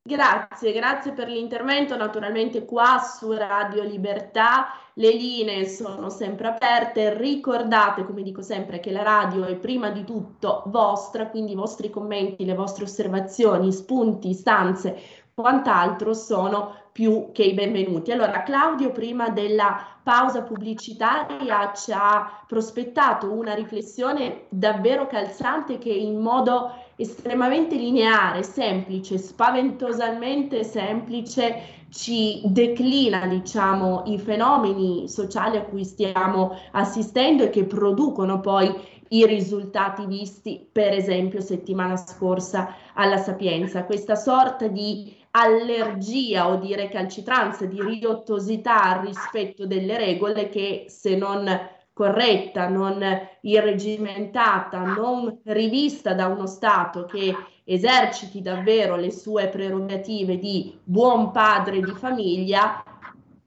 [0.07, 1.97] Grazie, grazie per l'intervento.
[1.97, 7.17] Naturalmente qua su Radio Libertà le linee sono sempre aperte.
[7.17, 11.89] Ricordate, come dico sempre, che la radio è prima di tutto vostra, quindi i vostri
[11.89, 18.12] commenti, le vostre osservazioni, spunti, istanze, quant'altro sono più che i benvenuti.
[18.12, 26.20] Allora, Claudio, prima della pausa pubblicitaria, ci ha prospettato una riflessione davvero calzante che in
[26.20, 36.57] modo estremamente lineare, semplice, spaventosamente semplice, ci declina, diciamo, i fenomeni sociali a cui stiamo
[36.73, 38.73] assistendo e che producono poi
[39.09, 43.85] i risultati visti, per esempio, settimana scorsa alla Sapienza.
[43.85, 51.44] Questa sorta di allergia o di recalcitranza, di riottosità rispetto delle regole che se non
[51.92, 53.03] corretta, non
[53.40, 61.81] irregimentata, non rivista da uno Stato che eserciti davvero le sue prerogative di buon padre
[61.81, 62.85] di famiglia,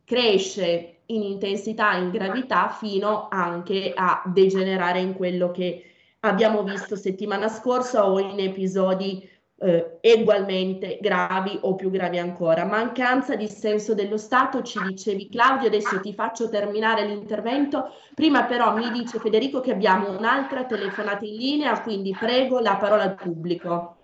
[0.03, 5.83] cresce in intensità, in gravità, fino anche a degenerare in quello che
[6.21, 12.65] abbiamo visto settimana scorsa o in episodi eh, ugualmente gravi o più gravi ancora.
[12.65, 18.73] Mancanza di senso dello Stato, ci dicevi Claudio, adesso ti faccio terminare l'intervento, prima però
[18.73, 23.95] mi dice Federico che abbiamo un'altra telefonata in linea, quindi prego la parola al pubblico.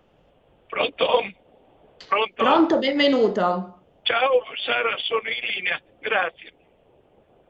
[0.68, 1.08] Pronto?
[2.08, 2.34] Pronto?
[2.34, 3.82] Pronto, benvenuto.
[4.02, 6.52] Ciao Sara, sono in linea, grazie.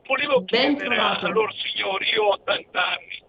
[0.06, 3.23] Volevo chiedere a loro signori, io ho 80 anni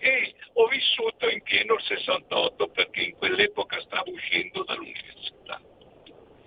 [0.00, 5.60] e ho vissuto in pieno il 68 perché in quell'epoca stavo uscendo dall'università.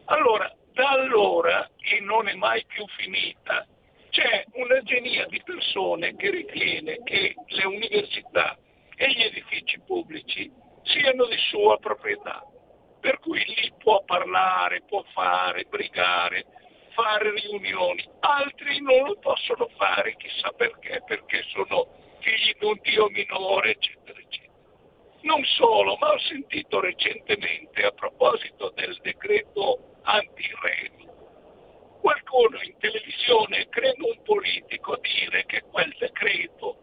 [0.06, 3.66] Allora, da allora, e non è mai più finita,
[4.10, 8.58] c'è una genia di persone che ritiene che le università
[8.96, 10.52] e gli edifici pubblici
[10.84, 12.44] siano di sua proprietà,
[13.00, 16.46] per cui lì può parlare, può fare, brigare,
[16.94, 23.10] fare riunioni, altri non lo possono fare, chissà perché, perché sono figli di un Dio
[23.10, 24.52] minore, eccetera, eccetera.
[25.22, 31.08] Non solo, ma ho sentito recentemente, a proposito del decreto anti-remi,
[32.02, 36.78] qualcuno in televisione, credo un politico, dire che quel decreto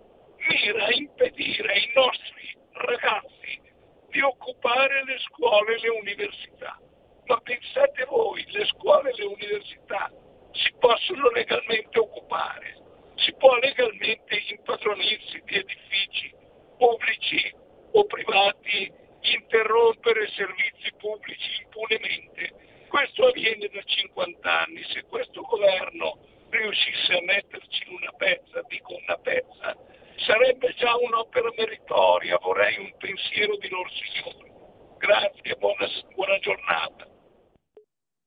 [0.48, 3.60] mira a impedire ai nostri ragazzi
[4.08, 6.78] di occupare le scuole e le università.
[7.26, 10.10] Ma pensate voi, le scuole e le università
[10.52, 12.79] si possono legalmente occupare
[13.20, 16.34] si può legalmente impadronirsi di edifici
[16.76, 17.54] pubblici
[17.92, 22.86] o privati, interrompere servizi pubblici impunemente.
[22.88, 24.82] Questo avviene da 50 anni.
[24.92, 29.76] Se questo governo riuscisse a metterci una pezza, dico una pezza,
[30.16, 32.38] sarebbe già un'opera meritoria.
[32.38, 34.50] Vorrei un pensiero di loro signori.
[34.98, 37.09] Grazie, buona, buona giornata.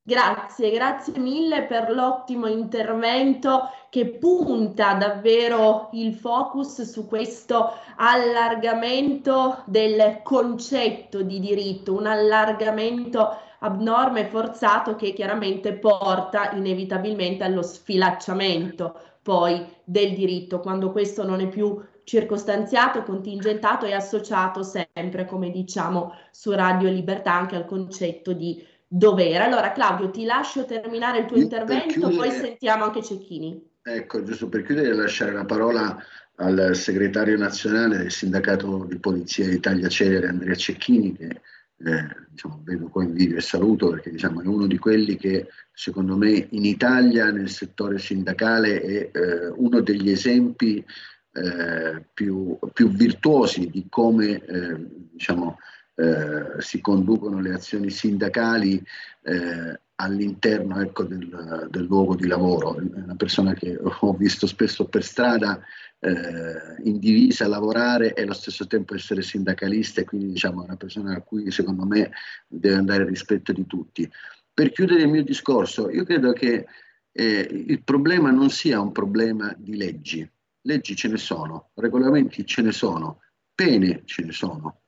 [0.05, 10.19] Grazie, grazie mille per l'ottimo intervento che punta davvero il focus su questo allargamento del
[10.21, 19.65] concetto di diritto, un allargamento abnorme e forzato che chiaramente porta inevitabilmente allo sfilacciamento poi
[19.85, 26.51] del diritto, quando questo non è più circostanziato, contingentato e associato sempre, come diciamo su
[26.51, 29.43] Radio Libertà, anche al concetto di dovere.
[29.43, 33.71] Allora Claudio ti lascio terminare il tuo intervento, chiudere, poi sentiamo anche Cecchini.
[33.81, 35.97] Ecco, giusto per chiudere lasciare la parola
[36.35, 41.41] al segretario nazionale del sindacato di polizia d'Italia Celere, Andrea Cecchini, che
[41.85, 45.47] eh, diciamo, vedo qua in video e saluto perché diciamo, è uno di quelli che
[45.71, 50.85] secondo me in Italia nel settore sindacale è eh, uno degli esempi
[51.33, 54.75] eh, più, più, virtuosi di come eh,
[55.13, 55.57] diciamo,
[55.95, 58.83] eh, si conducono le azioni sindacali
[59.21, 62.77] eh, all'interno ecco, del, del, luogo di lavoro.
[62.77, 65.61] Una persona che ho visto spesso per strada
[65.99, 71.15] eh, in divisa lavorare e allo stesso tempo essere sindacalista e quindi diciamo una persona
[71.15, 72.11] a cui secondo me
[72.47, 74.09] deve andare il rispetto di tutti.
[74.53, 76.65] Per chiudere il mio discorso, io credo che
[77.11, 80.27] eh, il problema non sia un problema di leggi.
[80.65, 83.19] Leggi ce ne sono, regolamenti ce ne sono,
[83.53, 84.82] pene ce ne sono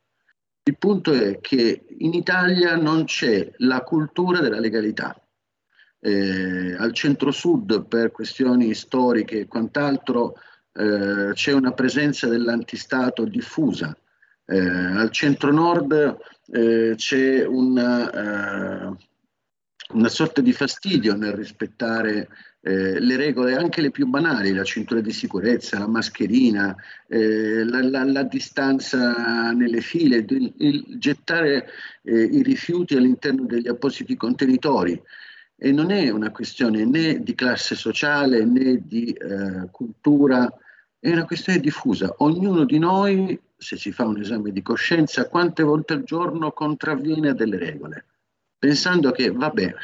[0.67, 5.15] il punto è che in Italia non c'è la cultura della legalità.
[5.99, 10.33] Eh, al centro-sud, per questioni storiche e quant'altro,
[10.73, 13.95] eh, c'è una presenza dell'antistato diffusa.
[14.43, 18.95] Eh, al centro-nord eh, c'è una, eh,
[19.93, 22.27] una sorta di fastidio nel rispettare
[22.67, 26.75] eh, le regole, anche le più banali, la cintura di sicurezza, la mascherina,
[27.07, 31.67] eh, la, la, la, distanza nelle file, il, il gettare
[32.01, 34.99] eh, i rifiuti all'interno degli appositi contenitori.
[35.55, 40.51] E non è una questione né di classe sociale né di eh, cultura,
[40.99, 42.15] è una questione diffusa.
[42.17, 47.29] Ognuno di noi, se si fa un esame di coscienza, quante volte al giorno contravviene
[47.29, 48.05] a delle regole,
[48.57, 49.75] pensando che vabbè,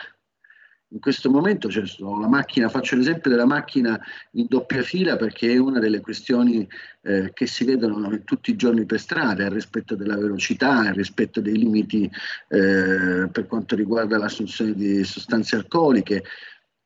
[0.92, 4.00] in questo momento la macchina, faccio l'esempio della macchina
[4.32, 6.68] in doppia fila perché è una delle questioni
[7.02, 11.40] eh, che si vedono tutti i giorni per strada, il rispetto della velocità, il rispetto
[11.40, 12.10] dei limiti
[12.50, 16.24] eh, per quanto riguarda l'assunzione di sostanze alcoliche.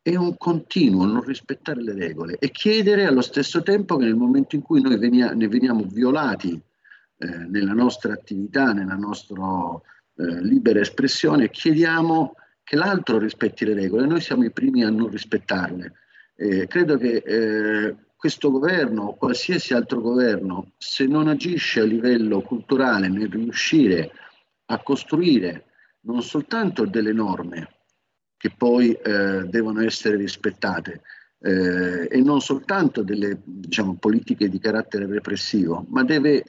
[0.02, 4.56] È un continuo non rispettare le regole e chiedere allo stesso tempo che nel momento
[4.56, 6.62] in cui noi venia, ne veniamo violati
[7.18, 9.44] eh, nella nostra attività, nella nostra
[10.18, 12.36] eh, libera espressione, chiediamo
[12.66, 15.94] che l'altro rispetti le regole, noi siamo i primi a non rispettarle.
[16.36, 22.42] Eh, credo che eh, questo governo o qualsiasi altro governo, se non agisce a livello
[22.42, 24.12] culturale nel riuscire
[24.66, 25.66] a costruire
[26.02, 27.70] non soltanto delle norme
[28.36, 31.02] che poi eh, devono essere rispettate
[31.40, 36.44] eh, e non soltanto delle diciamo, politiche di carattere repressivo, ma deve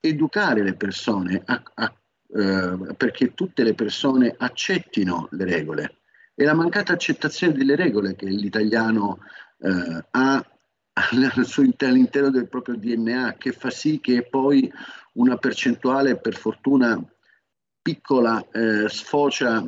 [0.00, 1.94] educare le persone a, a,
[2.30, 5.96] eh, perché tutte le persone accettino le regole.
[6.34, 9.18] È la mancata accettazione delle regole che l'italiano
[9.58, 10.46] eh, ha
[11.86, 14.70] all'interno del proprio DNA, che fa sì che poi
[15.14, 17.02] una percentuale, per fortuna
[17.80, 19.66] piccola, eh, sfocia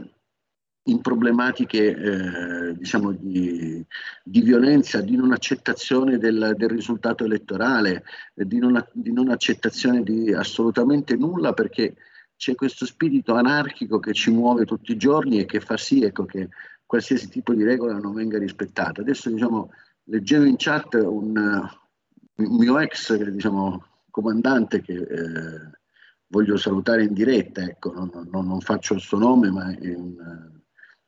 [0.84, 3.84] in problematiche eh, diciamo di,
[4.22, 8.04] di, violenza, di non accettazione del, del risultato elettorale,
[8.34, 11.96] di, non, di, non, accettazione di assolutamente nulla perché
[12.40, 16.24] c'è questo spirito anarchico che ci muove tutti i giorni e che fa sì ecco,
[16.24, 16.48] che
[16.86, 19.02] qualsiasi tipo di regola non venga rispettata.
[19.02, 19.70] Adesso diciamo,
[20.04, 25.70] leggevo in chat un, un mio ex diciamo, comandante che eh,
[26.28, 30.50] voglio salutare in diretta, ecco, non, non, non, faccio il suo nome, ma è un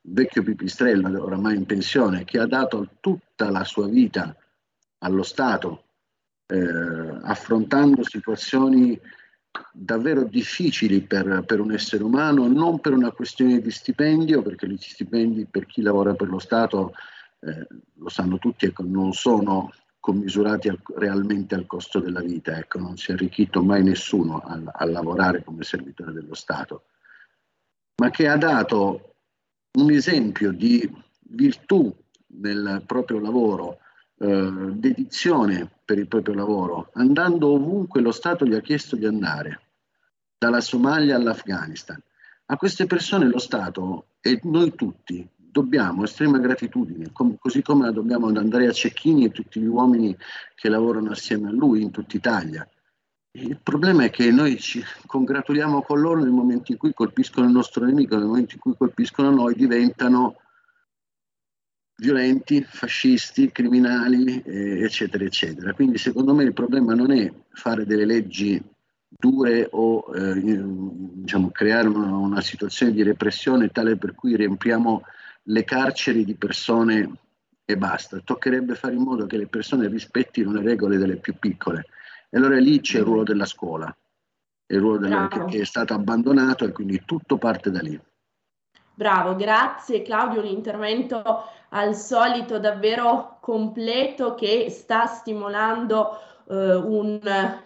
[0.01, 4.37] vecchio pipistrello, oramai in pensione, che ha dato tutta la sua vita
[4.99, 5.85] allo Stato,
[6.45, 8.99] eh, affrontando situazioni
[9.71, 14.77] davvero difficili per, per, un essere umano, non per una questione di stipendio, perché gli
[14.77, 16.93] stipendi per chi lavora per lo Stato,
[17.41, 22.79] eh, lo sanno tutti, ecco, non sono commisurati al, realmente al costo della vita, ecco,
[22.79, 26.85] non si è arricchito mai nessuno a, a lavorare come servitore dello Stato,
[28.01, 29.15] ma che ha dato
[29.79, 30.89] un esempio di
[31.29, 31.93] virtù
[32.39, 33.77] nel proprio lavoro,
[34.23, 39.61] eh, dedizione per il proprio lavoro, andando ovunque lo Stato gli ha chiesto di andare,
[40.37, 42.01] dalla Somalia all'Afghanistan.
[42.45, 47.91] A queste persone lo Stato e noi tutti dobbiamo estrema gratitudine, com- così come la
[47.91, 50.15] dobbiamo ad Andrea Cecchini e tutti gli uomini
[50.55, 52.65] che lavorano assieme a lui in tutta Italia.
[53.31, 57.51] Il problema è che noi ci congratuliamo con loro nel momento in cui colpiscono il
[57.51, 60.37] nostro nemico, nel momento in cui colpiscono noi diventano
[61.95, 65.73] violenti, fascisti, criminali, eh, eccetera, eccetera.
[65.73, 68.61] Quindi secondo me il problema non è fare delle leggi
[69.07, 75.03] dure o eh, diciamo, creare una, una, situazione di repressione tale per cui riempiamo
[75.43, 77.11] le carceri di persone
[77.63, 78.19] e basta.
[78.23, 81.85] Toccherebbe fare in modo che le persone rispettino le regole delle più piccole
[82.29, 83.95] e allora lì c'è il ruolo della scuola,
[84.67, 87.99] il ruolo della, che, che è stato abbandonato e quindi tutto parte da lì.
[88.95, 91.21] Bravo, grazie Claudio, un intervento
[91.69, 96.17] al solito davvero completo che sta stimolando
[96.47, 97.19] eh, un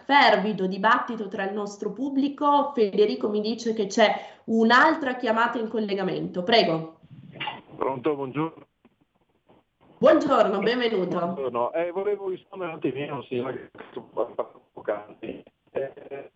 [0.04, 2.72] fervido dibattito tra il nostro pubblico.
[2.74, 4.10] Federico mi dice che c'è
[4.44, 6.42] un'altra chiamata in collegamento.
[6.42, 7.00] Prego.
[7.76, 8.66] Pronto, buongiorno.
[9.98, 11.18] Buongiorno, benvenuto.
[11.18, 13.42] Buongiorno, eh, volevo rispondere un attimino, sì,
[14.72, 15.42] poc'anzi.
[15.72, 16.27] Eh,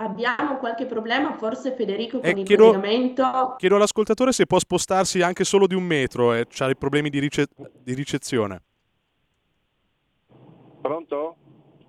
[0.00, 3.54] Abbiamo qualche problema, forse Federico, con eh, il chiedo, collegamento.
[3.58, 7.18] Chiedo all'ascoltatore se può spostarsi anche solo di un metro, eh, ha dei problemi di,
[7.18, 7.48] rice-
[7.82, 8.62] di, ricezione.
[10.80, 11.36] Pronto?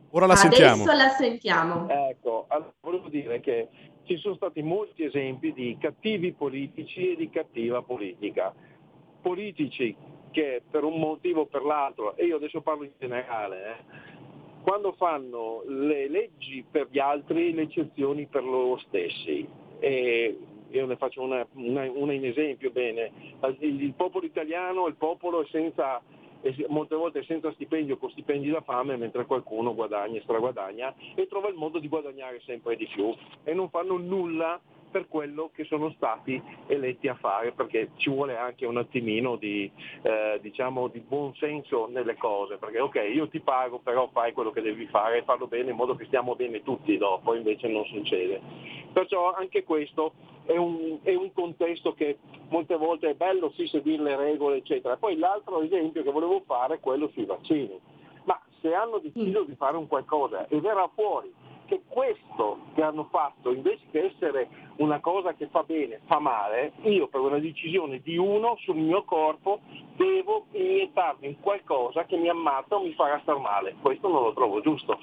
[0.09, 0.83] Ora la Adesso sentiamo.
[0.83, 1.87] Adesso la sentiamo.
[1.87, 3.69] Ecco, allora, volevo dire che
[4.03, 8.53] ci sono stati molti esempi di cattivi politici e di cattiva politica.
[9.21, 9.95] Politici
[10.31, 14.20] che per un motivo o per l'altro, e io adesso parlo in generale, eh,
[14.61, 19.47] quando fanno le leggi per gli altri, le eccezioni per loro stessi.
[19.79, 20.37] E
[20.69, 23.11] io ne faccio una, una, una in esempio bene.
[23.59, 26.01] Il, il popolo italiano, il popolo è senza
[26.69, 31.49] molte volte senza stipendio con stipendi da fame mentre qualcuno guadagna e straguadagna e trova
[31.49, 34.59] il modo di guadagnare sempre di più e non fanno nulla
[34.91, 39.71] per quello che sono stati eletti a fare, perché ci vuole anche un attimino di,
[40.01, 44.51] eh, diciamo, di buon senso nelle cose, perché ok, io ti pago, però fai quello
[44.51, 47.85] che devi fare e farlo bene in modo che stiamo bene tutti dopo, invece non
[47.85, 48.39] succede.
[48.91, 50.13] Perciò anche questo
[50.45, 52.17] è un, è un, contesto che
[52.49, 54.97] molte volte è bello sì seguire le regole, eccetera.
[54.97, 57.79] Poi l'altro esempio che volevo fare è quello sui vaccini.
[58.25, 61.33] Ma se hanno deciso di fare un qualcosa e verrà fuori
[61.71, 66.73] che questo che hanno fatto, invece che essere una cosa che fa bene, fa male,
[66.81, 69.61] io per una decisione di uno sul mio corpo
[69.95, 73.75] devo iniettarmi in qualcosa che mi ammazza o mi farà star male.
[73.81, 74.99] Questo non lo trovo giusto.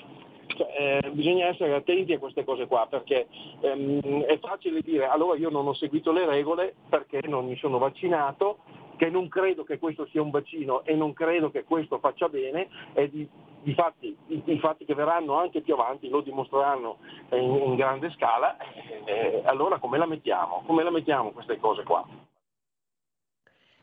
[0.48, 3.28] Cioè, eh, bisogna essere attenti a queste cose qua perché
[3.60, 7.78] ehm, è facile dire allora io non ho seguito le regole perché non mi sono
[7.78, 8.58] vaccinato,
[8.96, 12.68] che non credo che questo sia un vaccino e non credo che questo faccia bene
[12.94, 13.28] e di,
[13.68, 16.96] di fatti, i, fatti che verranno anche più avanti lo dimostreranno
[17.32, 18.56] in, in grande scala,
[19.04, 20.62] eh, allora come la mettiamo?
[20.66, 22.02] Come la mettiamo queste cose qua?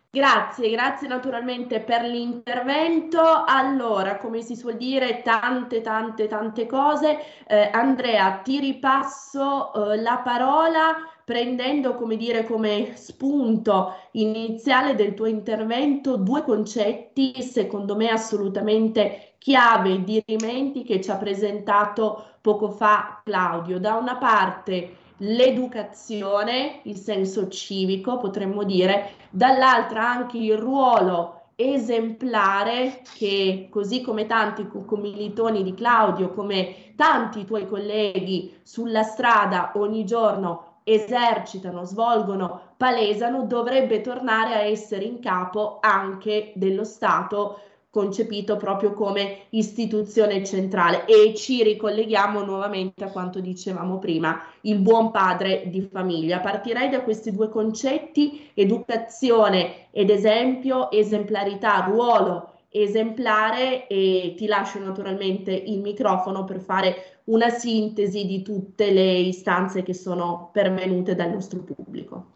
[0.10, 3.22] Grazie, grazie naturalmente per l'intervento.
[3.46, 7.20] Allora, come si suol dire, tante, tante, tante cose.
[7.46, 15.26] Eh, Andrea, ti ripasso eh, la parola prendendo, come dire, come spunto iniziale del tuo
[15.26, 23.80] intervento due concetti, secondo me assolutamente chiave, dirimenti che ci ha presentato poco fa Claudio.
[23.80, 33.68] Da una parte l'educazione, il senso civico, potremmo dire, dall'altra anche il ruolo esemplare che
[33.70, 41.84] così come tanti commilitoni di Claudio, come tanti tuoi colleghi sulla strada ogni giorno esercitano,
[41.84, 47.60] svolgono, palesano, dovrebbe tornare a essere in capo anche dello Stato
[47.96, 55.12] concepito proprio come istituzione centrale e ci ricolleghiamo nuovamente a quanto dicevamo prima, il buon
[55.12, 56.42] padre di famiglia.
[56.42, 65.54] Partirei da questi due concetti, educazione ed esempio, esemplarità, ruolo esemplare e ti lascio naturalmente
[65.54, 71.60] il microfono per fare una sintesi di tutte le istanze che sono pervenute dal nostro
[71.64, 72.35] pubblico.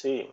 [0.00, 0.26] Sì,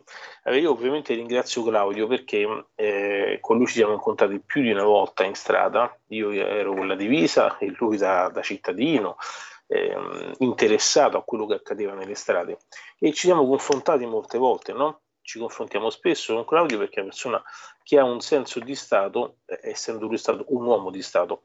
[0.46, 5.24] io ovviamente ringrazio Claudio perché eh, con lui ci siamo incontrati più di una volta
[5.24, 9.18] in strada, io ero con la divisa e lui da, da cittadino,
[9.66, 9.94] eh,
[10.38, 12.60] interessato a quello che accadeva nelle strade.
[12.98, 15.02] E ci siamo confrontati molte volte, no?
[15.20, 17.42] Ci confrontiamo spesso con Claudio perché è una persona
[17.82, 21.42] che ha un senso di Stato, eh, essendo lui stato un uomo di Stato,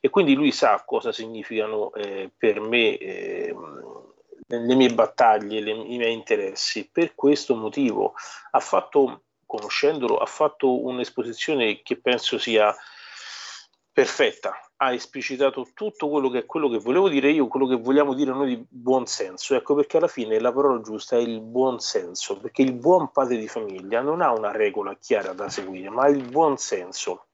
[0.00, 4.13] e quindi lui sa cosa significano eh, per me ehm,
[4.46, 6.88] le mie battaglie, le, i miei interessi.
[6.90, 8.14] Per questo motivo
[8.50, 12.74] ha fatto, conoscendolo, ha fatto un'esposizione che penso sia
[13.92, 14.58] perfetta.
[14.76, 18.32] Ha esplicitato tutto quello che è quello che volevo dire io, quello che vogliamo dire
[18.32, 19.54] noi di buon senso.
[19.54, 23.36] Ecco perché alla fine la parola giusta è il buon senso, perché il buon padre
[23.36, 27.26] di famiglia non ha una regola chiara da seguire, ma il buon senso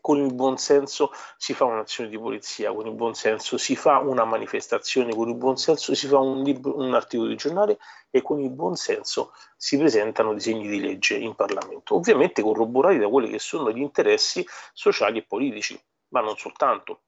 [0.00, 3.98] con il buon senso si fa un'azione di polizia, con il buon senso si fa
[3.98, 7.78] una manifestazione, con il buon senso si fa un, libro, un articolo di giornale
[8.10, 13.08] e con il buon senso si presentano disegni di legge in Parlamento, ovviamente corroborati da
[13.08, 17.02] quelli che sono gli interessi sociali e politici, ma non soltanto.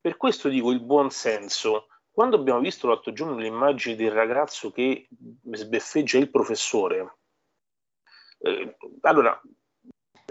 [0.00, 1.86] Per questo dico il buon senso.
[2.10, 5.08] Quando abbiamo visto l'altro giorno le immagini del ragazzo che
[5.52, 7.18] sbeffeggia il professore,
[8.40, 9.40] eh, allora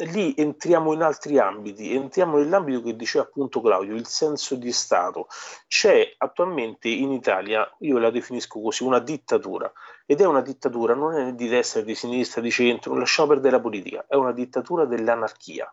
[0.05, 5.27] lì entriamo in altri ambiti, entriamo nell'ambito che diceva appunto Claudio, il senso di Stato.
[5.67, 9.71] C'è attualmente in Italia, io la definisco così, una dittatura,
[10.05, 13.55] ed è una dittatura non è di destra, di sinistra, di centro, non lasciamo perdere
[13.55, 15.71] la politica, è una dittatura dell'anarchia.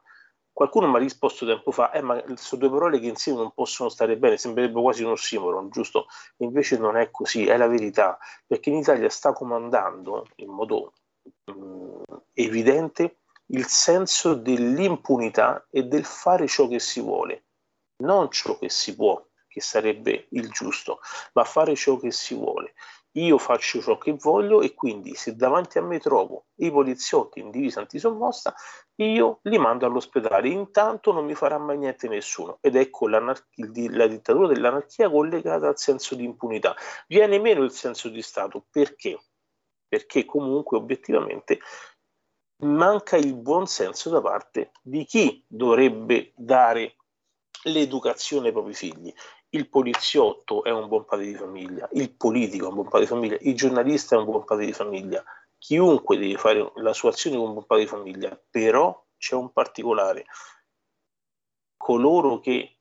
[0.53, 3.91] Qualcuno mi ha risposto tempo fa, eh, ma sono due parole che insieme non possono
[3.91, 6.07] stare bene, sembrerebbe quasi un ossimoro, giusto?
[6.39, 10.95] Invece non è così, è la verità, perché in Italia sta comandando in modo
[11.45, 12.03] mh, mm,
[12.33, 17.45] evidente il senso dell'impunità e del fare ciò che si vuole,
[18.03, 21.01] non ciò che si può, che sarebbe il giusto,
[21.33, 22.75] ma fare ciò che si vuole.
[23.17, 27.51] Io faccio ciò che voglio e quindi se davanti a me trovo i poliziotti in
[27.51, 28.55] divisa antisommossa,
[28.97, 30.51] io li mando all'ospedale.
[30.51, 32.59] Intanto non mi farà mai niente nessuno.
[32.61, 36.77] Ed ecco la dittatura dell'anarchia collegata al senso di impunità.
[37.07, 38.67] Viene meno il senso di Stato.
[38.71, 39.19] Perché?
[39.89, 41.61] Perché comunque obiettivamente
[42.59, 46.97] manca il buon senso da parte di chi dovrebbe dare
[47.65, 49.13] l'educazione ai propri figli.
[49.51, 53.07] Il poliziotto è un buon padre di famiglia, il politico è un buon padre di
[53.07, 55.25] famiglia, il giornalista è un buon padre di famiglia,
[55.59, 59.53] chiunque deve fare la sua azione con un buon padre di famiglia, però c'è un
[59.53, 60.27] particolare.
[61.77, 62.79] Coloro che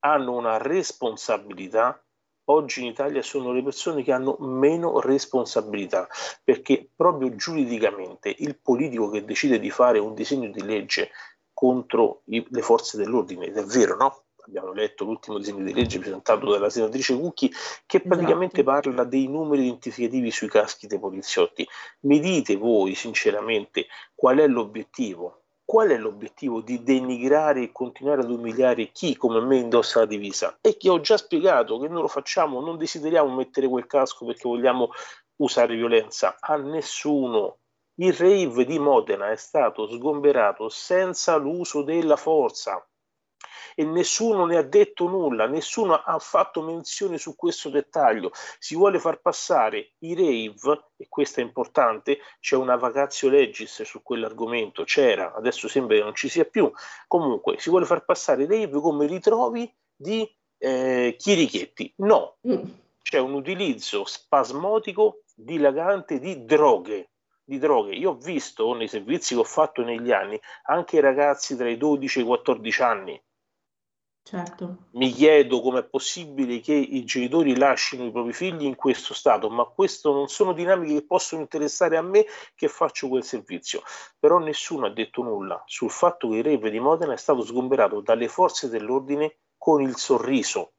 [0.00, 2.04] hanno una responsabilità
[2.52, 6.08] oggi in Italia sono le persone che hanno meno responsabilità,
[6.44, 11.10] perché proprio giuridicamente il politico che decide di fare un disegno di legge
[11.52, 14.24] contro i, le forze dell'ordine, ed è vero, no?
[14.44, 17.52] Abbiamo letto l'ultimo disegno di legge presentato dalla senatrice Cucchi
[17.86, 18.80] che praticamente esatto.
[18.82, 21.66] parla dei numeri identificativi sui caschi dei poliziotti.
[22.00, 23.86] Mi dite voi sinceramente
[24.16, 29.56] qual è l'obiettivo qual è l'obiettivo di denigrare e continuare ad umiliare chi come me
[29.56, 30.58] indossa la divisa?
[30.60, 34.48] E che ho già spiegato che noi lo facciamo, non desideriamo mettere quel casco perché
[34.48, 34.90] vogliamo
[35.36, 37.58] usare violenza a nessuno.
[37.94, 42.86] Il rave di Modena è stato sgomberato senza l'uso della forza
[43.74, 48.30] e nessuno ne ha detto nulla, nessuno ha fatto menzione su questo dettaglio.
[48.58, 54.02] Si vuole far passare i rave, e questo è importante, c'è una vacazio legis su
[54.02, 56.70] quell'argomento, c'era, adesso sembra che non ci sia più.
[57.06, 60.28] Comunque, si vuole far passare i rave come ritrovi di
[60.58, 61.92] eh, chirichetti.
[61.96, 62.62] No, mm.
[63.02, 67.08] c'è un utilizzo spasmodico, dilagante di droghe
[67.44, 67.94] di droghe.
[67.94, 72.20] Io ho visto nei servizi che ho fatto negli anni anche ragazzi tra i 12
[72.20, 73.22] e i 14 anni
[74.24, 74.86] Certo.
[74.92, 79.64] Mi chiedo com'è possibile che i genitori lasciano i propri figli in questo stato, ma
[79.64, 83.82] questo non sono dinamiche che possono interessare a me che faccio quel servizio.
[84.18, 88.00] Però nessuno ha detto nulla sul fatto che il rave di Modena è stato sgomberato
[88.00, 90.74] dalle forze dell'ordine con il sorriso.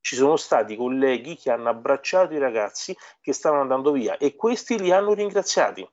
[0.00, 4.78] Ci sono stati colleghi che hanno abbracciato i ragazzi che stavano andando via e questi
[4.78, 5.88] li hanno ringraziati.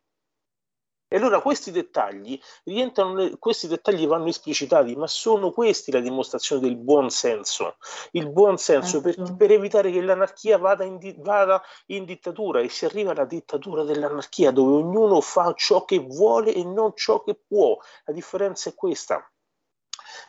[1.07, 6.77] E allora questi dettagli rientrano, questi dettagli vanno esplicitati, ma sono questi la dimostrazione del
[6.77, 7.77] buon senso.
[8.11, 9.35] Il buon senso per, Certo.
[9.35, 14.51] per evitare che l'anarchia vada in, vada in dittatura e si arriva alla dittatura dell'anarchia
[14.51, 17.77] dove ognuno fa ciò che vuole e non ciò che può.
[18.05, 19.29] La differenza è questa.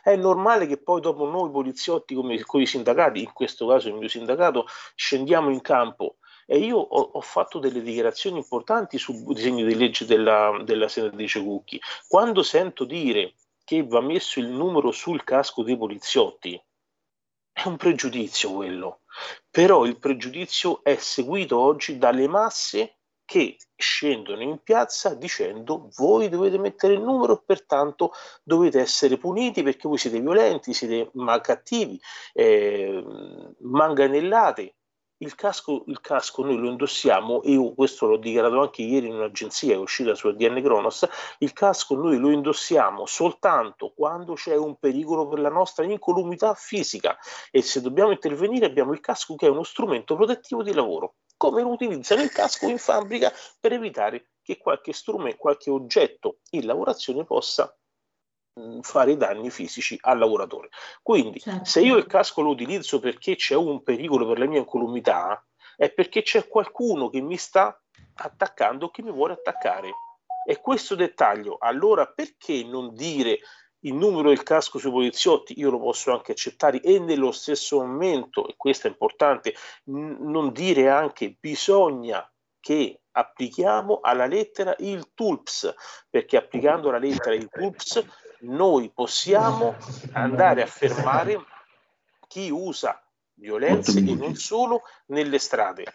[0.03, 3.95] È normale che poi dopo noi poliziotti come con i sindacati, in questo caso il
[3.95, 4.65] mio sindacato,
[4.95, 6.17] scendiamo in campo
[6.49, 11.43] e io ho, ho fatto delle dichiarazioni importanti sul disegno di legge della, della senatrice
[11.43, 11.79] Cucchi.
[12.07, 13.33] Quando sento dire
[13.65, 16.59] che va messo il numero sul casco dei poliziotti,
[17.51, 19.01] è un pregiudizio quello,
[19.51, 26.57] però il pregiudizio è seguito oggi dalle masse che scendono in piazza dicendo voi dovete
[26.57, 31.99] mettere il numero e pertanto dovete essere puniti perché voi siete violenti, siete cattivi,
[32.33, 33.03] eh,
[33.59, 34.75] manganellate.
[35.19, 39.15] Il casco, il casco noi lo indossiamo, e io questo l'ho dichiarato anche ieri in
[39.15, 41.07] un'agenzia che è uscita su DN Kronos,
[41.39, 47.17] il casco noi lo indossiamo soltanto quando c'è un pericolo per la nostra incolumità fisica
[47.49, 51.63] e se dobbiamo intervenire abbiamo il casco che è uno strumento protettivo di lavoro, come
[51.63, 57.25] lo utilizzano il casco in fabbrica per evitare che qualche strumento, qualche oggetto in lavorazione
[57.25, 57.75] possa
[58.81, 60.69] fare danni fisici al lavoratore.
[61.01, 61.65] Quindi Certo.
[61.65, 65.43] se io il casco lo utilizzo perché c'è un pericolo per la mia incolumità,
[65.75, 67.79] è perché c'è qualcuno che mi sta
[68.15, 69.91] attaccando, che mi vuole attaccare.
[70.45, 73.39] E questo dettaglio, allora perché non dire
[73.81, 75.59] il numero del casco sui poliziotti?
[75.59, 79.53] Io lo posso anche accettare e nello stesso momento, e questo è importante,
[79.85, 82.27] n- non dire anche bisogna
[82.59, 85.73] che applichiamo alla lettera il TULPS,
[86.09, 88.05] perché applicando la lettera il TULPS
[88.41, 89.75] noi possiamo
[90.13, 91.43] andare a fermare
[92.27, 93.01] chi usa
[93.39, 95.85] violenze e non solo nelle strade,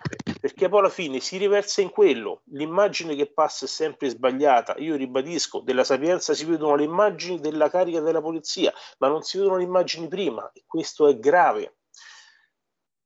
[0.40, 2.43] perché poi alla fine si riversa in quello.
[2.53, 4.76] L'immagine che passa è sempre sbagliata.
[4.78, 9.38] Io ribadisco, della sapienza si vedono le immagini della carica della polizia, ma non si
[9.38, 11.76] vedono le immagini prima e questo è grave.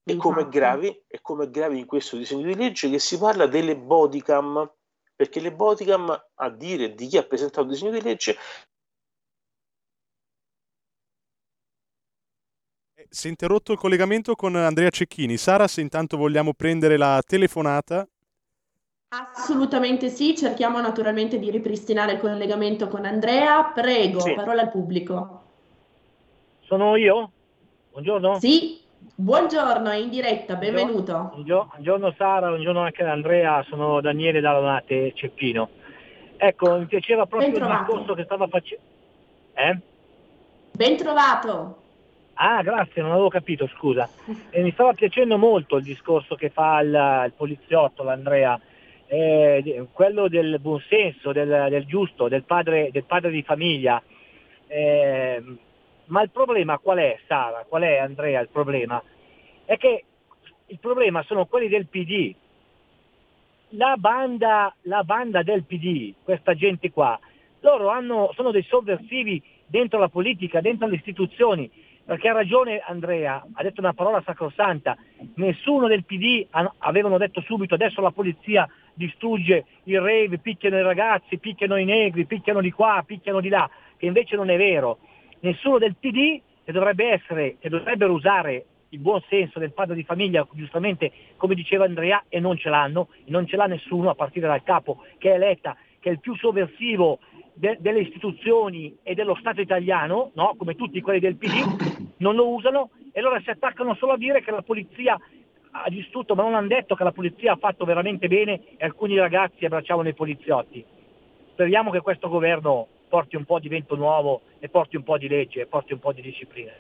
[0.09, 3.19] E come è grave, e come è grave in questo disegno di legge che si
[3.19, 4.71] parla delle bodycam,
[5.17, 8.37] perché le bodycam, a dire di chi ha presentato il disegno di legge,
[13.09, 15.37] Si è interrotto il collegamento con Andrea Cecchini.
[15.37, 18.07] Sara, se intanto vogliamo prendere la telefonata.
[19.09, 23.63] Assolutamente sì, cerchiamo naturalmente di ripristinare il collegamento con Andrea.
[23.75, 24.35] Prego, Sì.
[24.35, 25.43] parola al pubblico.
[26.63, 27.31] Sono io?
[27.93, 28.41] Buongiorno.
[28.41, 28.81] Sì,
[29.15, 31.31] buongiorno, è in diretta, benvenuto.
[31.33, 35.71] Buongiorno, buongiorno Sara, buongiorno anche ad Andrea, sono Daniele da Lonate Ceppino.
[36.37, 38.85] Ecco, mi piaceva proprio il discorso che stava facendo.
[39.55, 39.79] Eh?
[40.73, 41.85] Ben trovato.
[42.39, 44.09] Ah, grazie, non avevo capito, scusa.
[44.51, 48.61] E mi stava piacendo molto il discorso che fa il, il poliziotto, l'Andrea,
[49.07, 54.03] eh, quello del buonsenso, del, del giusto, del padre, del padre di famiglia.
[54.67, 55.43] Eh,
[56.07, 57.65] ma il problema qual è, Sara?
[57.67, 59.03] Qual è, Andrea, il problema?
[59.65, 60.05] È che
[60.67, 62.35] il problema sono quelli del PD.
[63.71, 67.19] La banda, la banda del PD, questa gente qua,
[67.61, 71.69] loro hanno, sono dei sovversivi dentro la politica, dentro le istituzioni,
[72.07, 74.97] perché ha ragione Andrea, ha detto una parola sacrosanta,
[75.35, 76.47] nessuno del PD
[76.79, 82.25] avevano detto subito adesso la polizia distrugge il rave, picchiano i ragazzi, picchiano i negri,
[82.25, 84.99] picchiano di qua, picchiano di là, che invece non è vero.
[85.41, 90.05] Nessuno del PD che dovrebbe essere, che dovrebbero usare il buon senso del padre di
[90.05, 94.15] famiglia, giustamente come diceva Andrea, e non ce l'hanno, e non ce l'ha nessuno a
[94.15, 97.19] partire dal capo che è Letta, che è il più sovversivo
[97.57, 100.55] de- delle istituzioni e dello Stato italiano, no?
[100.57, 104.43] come tutti quelli del PD, non lo usano e allora si attaccano solo a dire
[104.43, 105.19] che la polizia
[105.71, 109.17] ha distrutto, ma non hanno detto che la polizia ha fatto veramente bene e alcuni
[109.17, 110.85] ragazzi abbracciavano i poliziotti.
[111.51, 115.29] Speriamo che questo governo porti un po' di vento nuovo e porti un po' di
[115.29, 116.73] legge e porti un po' di disciplina.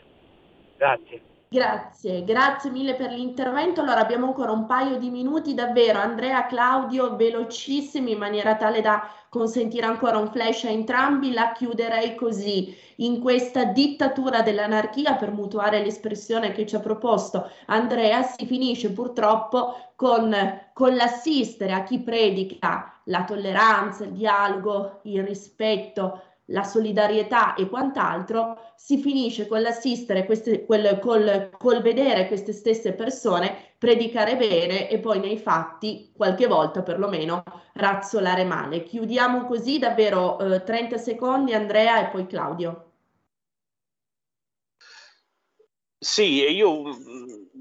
[0.76, 1.35] Grazie.
[1.48, 3.80] Grazie, grazie mille per l'intervento.
[3.80, 9.08] Allora abbiamo ancora un paio di minuti, davvero Andrea, Claudio, velocissimi in maniera tale da
[9.28, 11.32] consentire ancora un flash a entrambi.
[11.32, 18.22] La chiuderei così, in questa dittatura dell'anarchia, per mutuare l'espressione che ci ha proposto Andrea,
[18.22, 20.34] si finisce purtroppo con,
[20.72, 28.72] con l'assistere a chi predica la tolleranza, il dialogo, il rispetto, la solidarietà e quant'altro,
[28.76, 34.98] si finisce con l'assistere, queste, quel, col, col vedere queste stesse persone predicare bene e
[34.98, 37.42] poi nei fatti, qualche volta perlomeno,
[37.74, 38.82] razzolare male.
[38.82, 42.82] Chiudiamo così davvero eh, 30 secondi, Andrea e poi Claudio.
[45.98, 46.96] Sì, io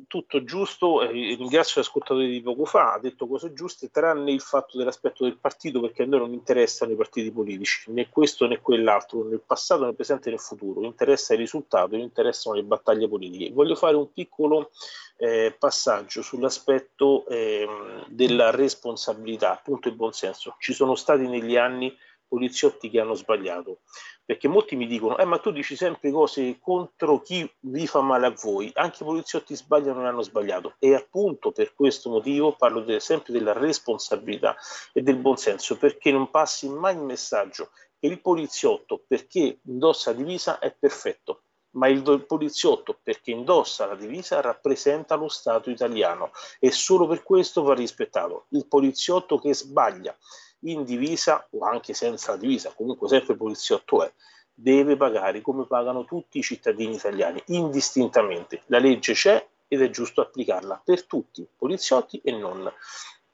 [0.08, 5.24] tutto giusto, ringrazio l'ascoltatore di poco fa, ha detto cose giuste, tranne il fatto dell'aspetto
[5.24, 9.42] del partito, perché a noi non interessano i partiti politici, né questo né quell'altro, nel
[9.46, 13.52] passato, nel presente né nel futuro, interessa il risultato, interessano le battaglie politiche.
[13.52, 14.72] Voglio fare un piccolo
[15.18, 17.68] eh, passaggio sull'aspetto eh,
[18.08, 20.56] della responsabilità, appunto il buonsenso.
[20.60, 21.96] Ci sono stati negli anni
[22.36, 23.80] poliziotti che hanno sbagliato
[24.26, 28.26] perché molti mi dicono, eh, ma tu dici sempre cose contro chi vi fa male
[28.26, 30.74] a voi, anche i poliziotti sbagliano e hanno sbagliato.
[30.80, 34.56] E appunto per questo motivo parlo de- sempre della responsabilità
[34.94, 37.70] e del buonsenso, perché non passi mai il messaggio
[38.00, 41.42] che il poliziotto, perché indossa divisa, è perfetto,
[41.76, 47.62] ma il poliziotto, perché indossa la divisa, rappresenta lo Stato italiano e solo per questo
[47.62, 48.46] va rispettato.
[48.50, 50.18] Il poliziotto che sbaglia
[50.66, 54.12] in divisa o anche senza la divisa, comunque sempre poliziotto è,
[54.54, 58.62] deve pagare come pagano tutti i cittadini italiani, indistintamente.
[58.68, 62.72] La legge c'è ed è giusto applicarla per tutti, poliziotti e non.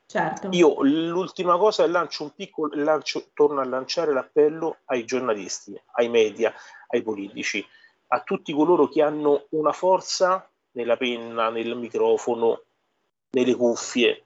[0.06, 0.50] Certo.
[0.52, 6.54] Io l'ultima cosa lancio un piccolo, lancio, torno a lanciare l'appello ai giornalisti, ai media,
[6.88, 7.66] ai politici,
[8.08, 12.64] a tutti coloro che hanno una forza nella penna, nel microfono,
[13.32, 14.26] nelle cuffie.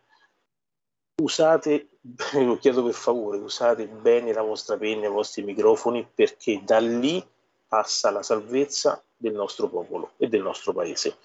[1.22, 1.88] Usate
[2.34, 7.26] lo chiedo per favore, usate bene la vostra penna i vostri microfoni perché da lì
[7.68, 11.18] passa la salvezza del nostro popolo e del nostro paese,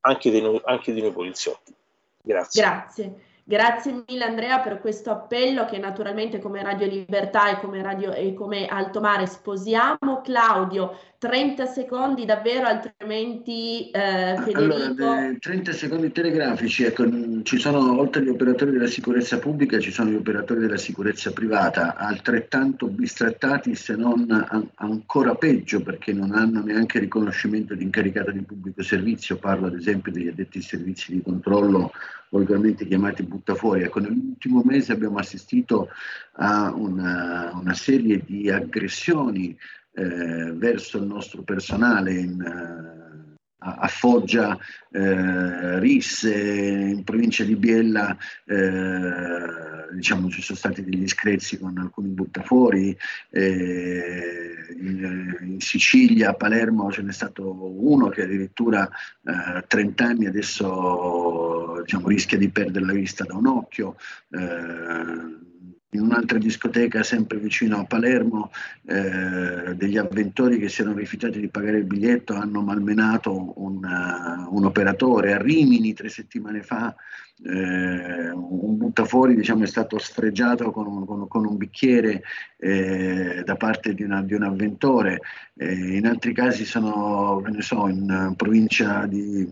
[0.00, 1.74] anche di noi, anche di noi poliziotti.
[2.22, 2.62] Grazie.
[2.62, 3.20] Grazie.
[3.46, 8.32] Grazie mille Andrea per questo appello che naturalmente come Radio Libertà e come, Radio, e
[8.32, 10.22] come Alto Mare sposiamo.
[10.24, 15.04] Claudio, 30 secondi davvero, altrimenti eh, Federico...
[15.04, 17.04] Allora, 30 secondi telegrafici, ecco,
[17.42, 21.96] ci sono oltre agli operatori della sicurezza pubblica, ci sono gli operatori della sicurezza privata,
[21.96, 28.40] altrettanto bistrattati se non an- ancora peggio perché non hanno neanche riconoscimento di incaricato di
[28.40, 31.92] pubblico servizio, parlo ad esempio degli addetti ai servizi di controllo
[32.34, 33.84] volgarmente chiamati buttafuori.
[33.84, 35.88] Ecco, nell'ultimo mese abbiamo assistito
[36.32, 39.56] a una, una serie di aggressioni
[39.92, 44.58] eh, verso il nostro personale in, uh, a, Foggia,
[44.90, 48.16] eh, Risse, in provincia di Biella.
[48.44, 52.96] Eh, diciamo, ci sono stati degli screzi con alcuni buttafuori,
[53.30, 58.88] eh, in, in, Sicilia, a Palermo ce n'è stato uno che addirittura
[59.24, 61.53] eh, 30 anni adesso
[61.84, 63.96] diciamo, rischia di perdere la vista da un occhio.
[64.30, 65.52] Eh,
[65.94, 68.50] in un'altra discoteca sempre vicino a Palermo
[68.86, 74.56] eh, degli avventori che si erano rifiutati di pagare il biglietto hanno malmenato un, uh,
[74.56, 75.34] un operatore.
[75.34, 76.94] A Rimini tre settimane fa
[77.42, 82.22] eh, un buttafuori diciamo, è stato sfregiato con un, con, con un bicchiere
[82.58, 85.20] eh, da parte di, una, di un avventore,
[85.56, 89.48] eh, in altri casi sono, ne so, in provincia di,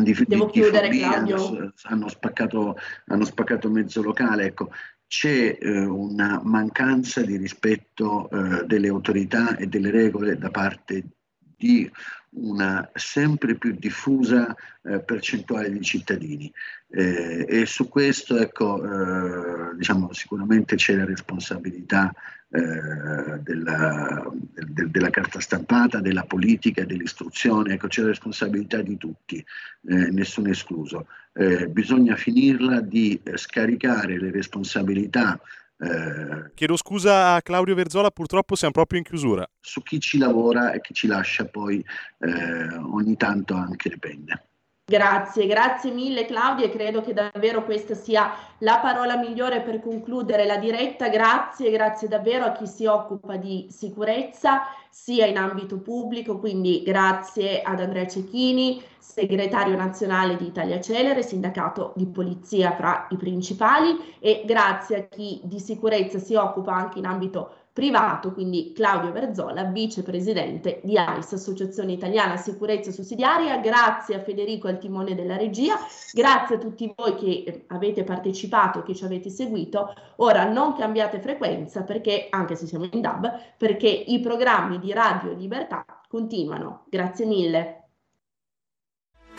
[0.00, 2.76] di, Devo di, chiudere, di hanno, hanno, spaccato,
[3.06, 4.46] hanno spaccato mezzo locale.
[4.46, 4.70] Ecco,
[5.06, 11.04] c'è eh, una mancanza di rispetto eh, delle autorità e delle regole da parte
[11.38, 11.90] di
[12.34, 16.52] una sempre più diffusa eh, percentuale di cittadini
[16.88, 22.12] eh, e su questo ecco, eh, diciamo, sicuramente c'è la responsabilità
[22.50, 29.38] eh, della, del, della, carta stampata, della politica, dell'istruzione, ecco, c'è la responsabilità di tutti,
[29.38, 31.06] eh, nessuno escluso.
[31.32, 35.40] Eh, bisogna finirla di scaricare le responsabilità
[35.82, 39.44] eh, Chiedo scusa a Claudio Verzola, purtroppo siamo proprio in chiusura.
[39.60, 41.84] Su chi ci lavora e chi ci lascia poi
[42.18, 44.46] eh, ogni tanto anche le penne.
[44.84, 50.44] Grazie, grazie mille Claudia e credo che davvero questa sia la parola migliore per concludere
[50.44, 51.08] la diretta.
[51.08, 57.62] Grazie, grazie davvero a chi si occupa di sicurezza sia in ambito pubblico, quindi grazie
[57.62, 64.42] ad Andrea Cecchini, segretario nazionale di Italia Celere, sindacato di polizia fra i principali e
[64.44, 70.80] grazie a chi di sicurezza si occupa anche in ambito privato, quindi Claudio Verzola, vicepresidente
[70.84, 73.58] di AIS, Associazione Italiana Sicurezza Sussidiaria.
[73.58, 75.76] Grazie a Federico al timone della regia,
[76.12, 79.94] grazie a tutti voi che eh, avete partecipato che ci avete seguito.
[80.16, 85.32] Ora non cambiate frequenza perché, anche se siamo in DAB, perché i programmi di Radio
[85.32, 86.84] Libertà continuano.
[86.90, 87.76] Grazie mille.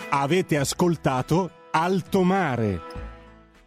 [0.10, 3.13] Avete ascoltato Alto Mare.